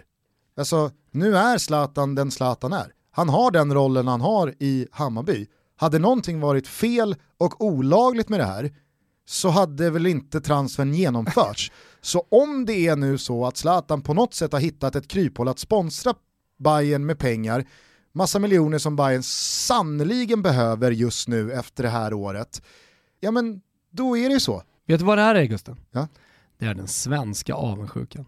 [0.57, 2.91] Alltså, nu är Zlatan den Zlatan är.
[3.11, 5.47] Han har den rollen han har i Hammarby.
[5.75, 8.71] Hade någonting varit fel och olagligt med det här
[9.29, 11.71] så hade väl inte transfern genomförts.
[12.01, 15.47] Så om det är nu så att Zlatan på något sätt har hittat ett kryphål
[15.47, 16.13] att sponsra
[16.57, 17.65] Bayern med pengar,
[18.11, 22.61] massa miljoner som Bayern sannoliken behöver just nu efter det här året,
[23.19, 24.63] ja men då är det ju så.
[24.85, 25.77] Vet du vad det här är Gusten?
[25.91, 26.07] Ja?
[26.57, 28.25] Det är den svenska avundsjukan.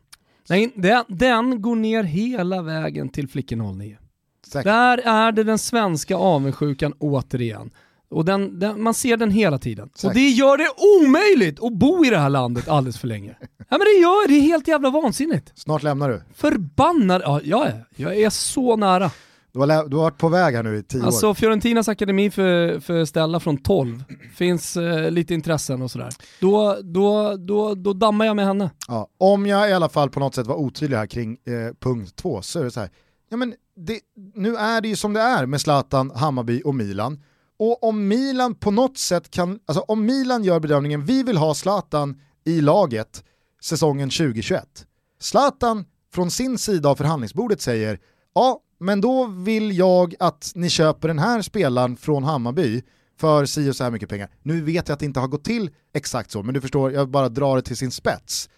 [0.47, 3.97] Den, den, den går ner hela vägen till Flickor 09.
[4.47, 4.63] Säkert.
[4.63, 7.71] Där är det den svenska avundsjukan återigen.
[8.11, 9.89] Och den, den, man ser den hela tiden.
[9.95, 10.07] Säkert.
[10.07, 10.69] Och det gör det
[11.01, 13.35] omöjligt att bo i det här landet alldeles för länge.
[13.69, 15.51] Ja men det gör det, är helt jävla vansinnigt.
[15.55, 16.21] Snart lämnar du.
[16.33, 19.11] Förbannad, ja jag är, jag är så nära.
[19.53, 21.33] Du har, du har varit på väg här nu i tio alltså, år.
[21.33, 24.03] Fiorentinas akademi för, för Stella från 12,
[24.35, 26.09] finns eh, lite intressen och sådär.
[26.39, 28.69] Då, då, då, då dammar jag med henne.
[28.87, 32.15] Ja, om jag i alla fall på något sätt var otydlig här kring eh, punkt
[32.15, 32.89] två så är det så här,
[33.29, 33.99] ja men det,
[34.35, 37.19] nu är det ju som det är med Zlatan, Hammarby och Milan.
[37.61, 41.53] Och om Milan på något sätt kan, alltså om Milan gör bedömningen, vi vill ha
[41.53, 43.23] Zlatan i laget
[43.63, 44.85] säsongen 2021.
[45.19, 47.99] Zlatan från sin sida av förhandlingsbordet säger,
[48.35, 52.83] ja men då vill jag att ni köper den här spelaren från Hammarby
[53.19, 54.29] för si och så här mycket pengar.
[54.43, 57.09] Nu vet jag att det inte har gått till exakt så, men du förstår, jag
[57.09, 58.49] bara drar det till sin spets.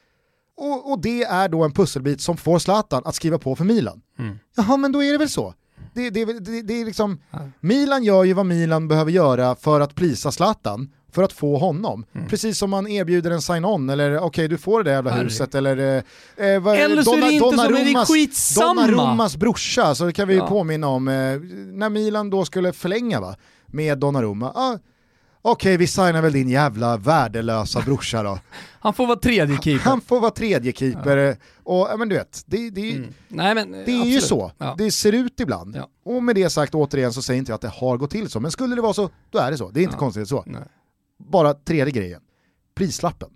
[0.57, 4.01] Och, och det är då en pusselbit som får Zlatan att skriva på för Milan.
[4.19, 4.39] Mm.
[4.55, 5.53] Jaha, men då är det väl så.
[5.93, 7.19] Det, det, det, det är liksom,
[7.59, 12.05] Milan gör ju vad Milan behöver göra för att plisa Zlatan, för att få honom.
[12.15, 12.27] Mm.
[12.27, 15.55] Precis som man erbjuder en sign-on eller okej okay, du får det där jävla huset
[15.55, 15.77] eller...
[16.37, 18.87] Eh, eh, vad- Eller så är det inte men det är Donnarummas- skitsamma.
[18.87, 20.47] Donnarummas brorsa, så det kan vi Ja.
[20.47, 21.13] påminna om, eh,
[21.73, 24.51] när Milan då skulle förlänga va, med Donnarumma.
[24.55, 24.77] Ah,
[25.45, 28.39] Okej, vi signar väl din jävla värdelösa brorsa då.
[28.79, 29.83] Han får vara tredje keeper.
[29.89, 33.13] Han får vara tredje keeper och ja, men du vet, det, det, Mm.
[33.27, 34.51] Nej, men, det är ju så.
[34.57, 34.75] Ja.
[34.77, 35.75] Det ser ut ibland.
[35.75, 35.89] Ja.
[36.05, 38.39] Och med det sagt återigen så säger inte jag att det har gått till så,
[38.39, 39.69] men skulle det vara så, då är det så.
[39.69, 39.99] Det är inte Ja.
[39.99, 40.43] konstigt så.
[40.47, 40.61] Nej.
[41.31, 42.21] Bara tredje grejen,
[42.75, 43.29] prislappen.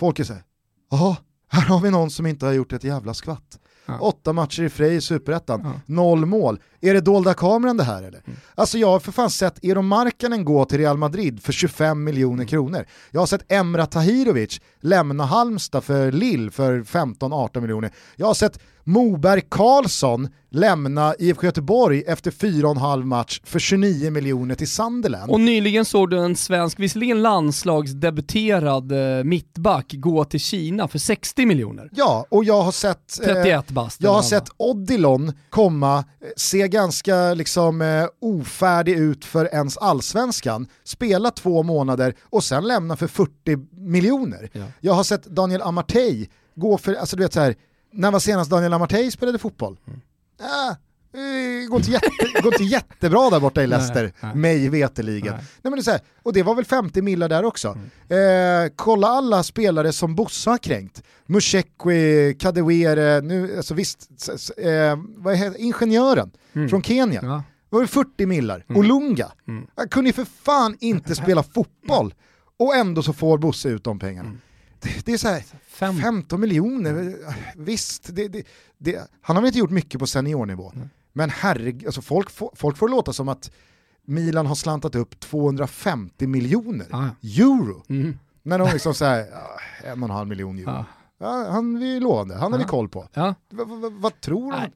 [0.00, 0.42] Folk är såhär,
[0.90, 1.16] jaha,
[1.48, 3.58] här har vi någon som inte har gjort ett jävla skvatt.
[3.88, 3.98] Ja.
[4.00, 5.72] Åtta matcher i Frej i Superettan, Ja.
[5.86, 6.60] noll mål.
[6.80, 8.22] Är det dolda kameran det här eller?
[8.26, 8.38] Mm.
[8.54, 12.34] Alltså jag har för fan sett Eero Markkanen gå till Real Madrid för 25 miljoner
[12.34, 12.46] Mm.
[12.46, 12.84] kronor.
[13.10, 17.90] Jag har sett Emra Tahirovic lämna Halmstad för Lill för 15-18 miljoner.
[18.16, 24.68] Jag har sett Moberg Karlsson lämna IFK Göteborg efter 4,5 match för 29 miljoner till
[24.68, 25.30] Sunderland.
[25.30, 31.46] Och nyligen såg du en svensk, visserligen landslagsdebuterad eh, mittback, gå till Kina för 60
[31.46, 31.90] miljoner.
[31.92, 33.20] Ja, och jag har sett...
[33.20, 34.02] eh, 31 bast.
[34.02, 36.04] Jag har vad sett Odilon komma, eh,
[36.36, 42.96] se ganska liksom eh, ofärdig ut för ens allsvenskan, spela två månader och sen lämna
[42.96, 43.32] för 40
[43.72, 44.50] miljoner.
[44.52, 44.64] Ja.
[44.80, 46.26] Jag har sett Daniel Amartey
[46.58, 47.54] gå för, alltså du vet så här,
[47.92, 49.78] när var senast Daniel Amartey spelade fotboll?
[49.86, 50.00] Mm.
[50.40, 50.70] Ah,
[51.18, 52.08] eh, går, inte jätte,
[52.42, 54.34] går inte jättebra där borta i Leicester, Nej, nej.
[54.36, 55.34] mig veteligen.
[55.34, 55.44] Nej.
[55.44, 55.44] Nej.
[55.62, 57.78] men det är så här, och det var väl 50 millar där också.
[58.08, 58.64] Mm.
[58.66, 61.02] Eh, kolla alla spelare som Bosse har kränkt.
[61.26, 64.08] Mushekwi, Kadewere, nu, alltså visst,
[64.56, 66.68] eh, vad heter, ingenjören Mm.
[66.68, 67.20] från Kenya.
[67.22, 67.42] Ja.
[67.70, 68.64] Det var det 40 millar.
[68.68, 69.26] Olunga.
[69.48, 69.66] Mm.
[69.76, 72.14] Han kunde ju för fan inte spela fotboll.
[72.58, 74.28] Och ändå så får Bosse ut de pengarna.
[74.28, 74.40] Mm.
[75.04, 75.96] Det, är så här, Fem.
[76.00, 77.16] 15 miljoner,
[77.56, 78.42] visst, det, det,
[78.78, 80.72] det, han har väl inte gjort mycket på seniornivå.
[81.12, 83.50] Men herregud, alltså folk, får, folk får låta som att
[84.04, 87.08] Milan har slantat upp 250 miljoner Ja.
[87.22, 87.84] euro.
[87.88, 88.18] Mm.
[88.42, 89.16] När de liksom ja,
[89.84, 90.70] en och en halv miljon euro.
[90.70, 90.84] Ja.
[91.20, 92.68] Ja, han är ju lovande, han har vi Ja.
[92.68, 93.08] koll på.
[93.14, 93.34] Ja.
[93.50, 94.50] Va, va, va, vad tror.
[94.52, 94.70] Nej.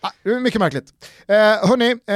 [0.00, 0.92] Ah, mycket märkligt.
[1.26, 1.34] Eh,
[1.68, 2.14] hörni, eh,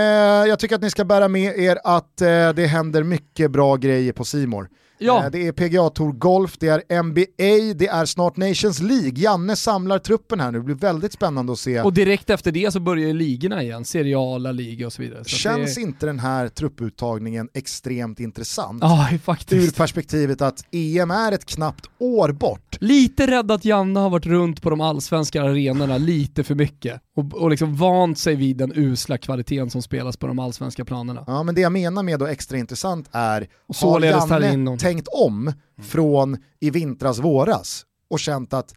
[0.48, 4.12] jag tycker att ni ska bära med er att eh, det händer mycket bra grejer
[4.12, 4.68] på Simor.
[4.98, 5.24] Ja.
[5.24, 9.12] Eh, det är PGA Tour Golf, det är NBA, det är snart Nations League.
[9.16, 11.80] Janne samlar truppen här nu, det blir väldigt spännande att se.
[11.80, 15.02] Och direkt efter det så börjar ju ligorna igen, Serie A, La Liga och så
[15.02, 15.24] vidare.
[15.24, 15.80] Så Känns det...
[15.80, 18.78] inte den här trupputtagningen extremt intressant?
[18.82, 19.76] Ja, Ur faktiskt.
[19.76, 22.76] perspektivet att EM är ett knappt år bort.
[22.80, 27.34] Lite rädd att Janne har varit runt på de allsvenska arenorna lite för mycket och,
[27.34, 31.24] och liksom vant sig vid den usla kvaliteten som spelas på de allsvenska planerna.
[31.26, 34.78] Ja, men det jag menar med då extra intressant är, Och har in Janne någon.
[34.88, 38.74] Tänkt om från i vintras våras och känt att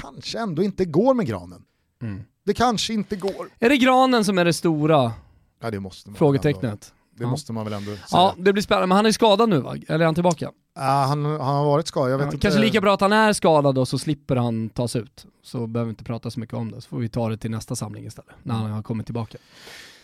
[0.00, 1.62] kanske ändå inte går med granen.
[2.02, 2.22] Mm.
[2.44, 3.50] Det kanske inte går.
[3.58, 5.12] Är det granen som är det stora
[5.60, 6.92] Ja, det måste man Väl ändå, frågetecknet?
[7.16, 7.30] det Ja.
[7.30, 8.00] måste man väl ändå säga.
[8.10, 8.86] Ja, det blir spännande.
[8.86, 9.76] Men han är skadad nu va?
[9.88, 10.50] Eller är han tillbaka?
[10.74, 12.38] Ja, han, han har varit skadad, jag vet Ja, inte.
[12.42, 15.26] kanske lika bra att han är skadad och så slipper han tas ut.
[15.42, 17.50] Så behöver vi inte prata så mycket om det, så får vi ta det till
[17.50, 19.38] nästa samling istället, när han har kommit tillbaka.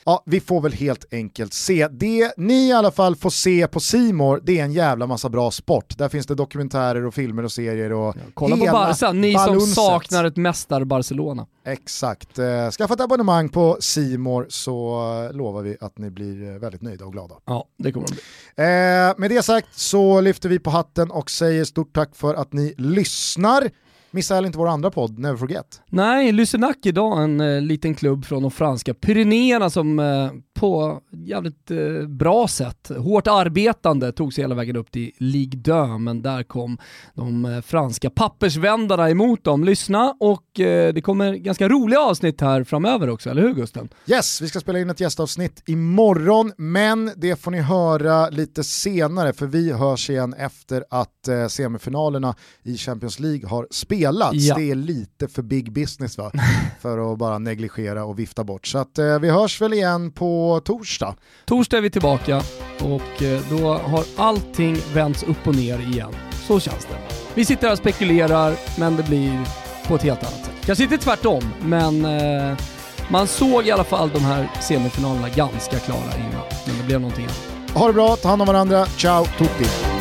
[0.04, 1.88] Ja, vi får väl helt enkelt se.
[1.90, 5.50] Det ni i alla fall får se på Simor det är en jävla massa bra
[5.50, 5.98] sport.
[5.98, 9.74] Där finns det dokumentärer och filmer och serier och Kolla på Barca, ni som balunset.
[9.74, 11.46] saknar ett mästar-Barcelona.
[11.64, 12.38] Exakt.
[12.38, 15.00] Eh, Skaffa ett abonnemang på Simor så
[15.32, 17.34] lovar vi att ni blir eh, väldigt nöjda och glada.
[17.44, 18.22] Ja, det kommer de bli.
[18.64, 22.52] Eh, med det sagt så lyfter vi på hatten och säger stort tack för att
[22.52, 23.70] ni lyssnar.
[24.10, 25.80] Missa heller inte vår andra podd, Never Forget.
[25.86, 30.30] Nej, Lysenac idag, en eh, liten klubb från de franska Pyrenéerna som eh,
[30.60, 35.98] på jävligt eh, bra sätt, hårt arbetande, tog sig hela vägen upp till Ligue 2,
[35.98, 36.78] men där kom
[37.14, 39.64] de eh, franska pappersvändarna emot dem.
[39.64, 43.88] Lyssna och eh, det kommer ganska roliga avsnitt här framöver också, eller hur Gusten?
[44.06, 49.32] Yes, vi ska spela in ett gästavsnitt imorgon, men det får ni höra lite senare
[49.32, 54.36] för vi hörs igen efter att semifinalerna i Champions League har spelats.
[54.36, 54.54] Ja.
[54.54, 56.32] Det är lite för big business va?
[56.80, 58.66] för att bara negligera och vifta bort.
[58.66, 61.14] Så att, vi hörs väl igen på torsdag.
[61.44, 62.42] Torsdag är vi tillbaka
[62.78, 66.14] och eh, då har allting vänts upp och ner igen.
[66.46, 67.16] Så känns det.
[67.34, 69.40] Vi sitter här och spekulerar, men det blir
[69.88, 70.54] på ett helt annat sätt.
[70.64, 72.58] Kanske inte tvärtom, men eh,
[73.08, 76.44] man såg i alla fall de här semifinalerna ganska klara innan.
[76.66, 77.74] Men det blev någonting annat.
[77.74, 79.99] Ha det bra, ta hand om varandra, ciao tutti!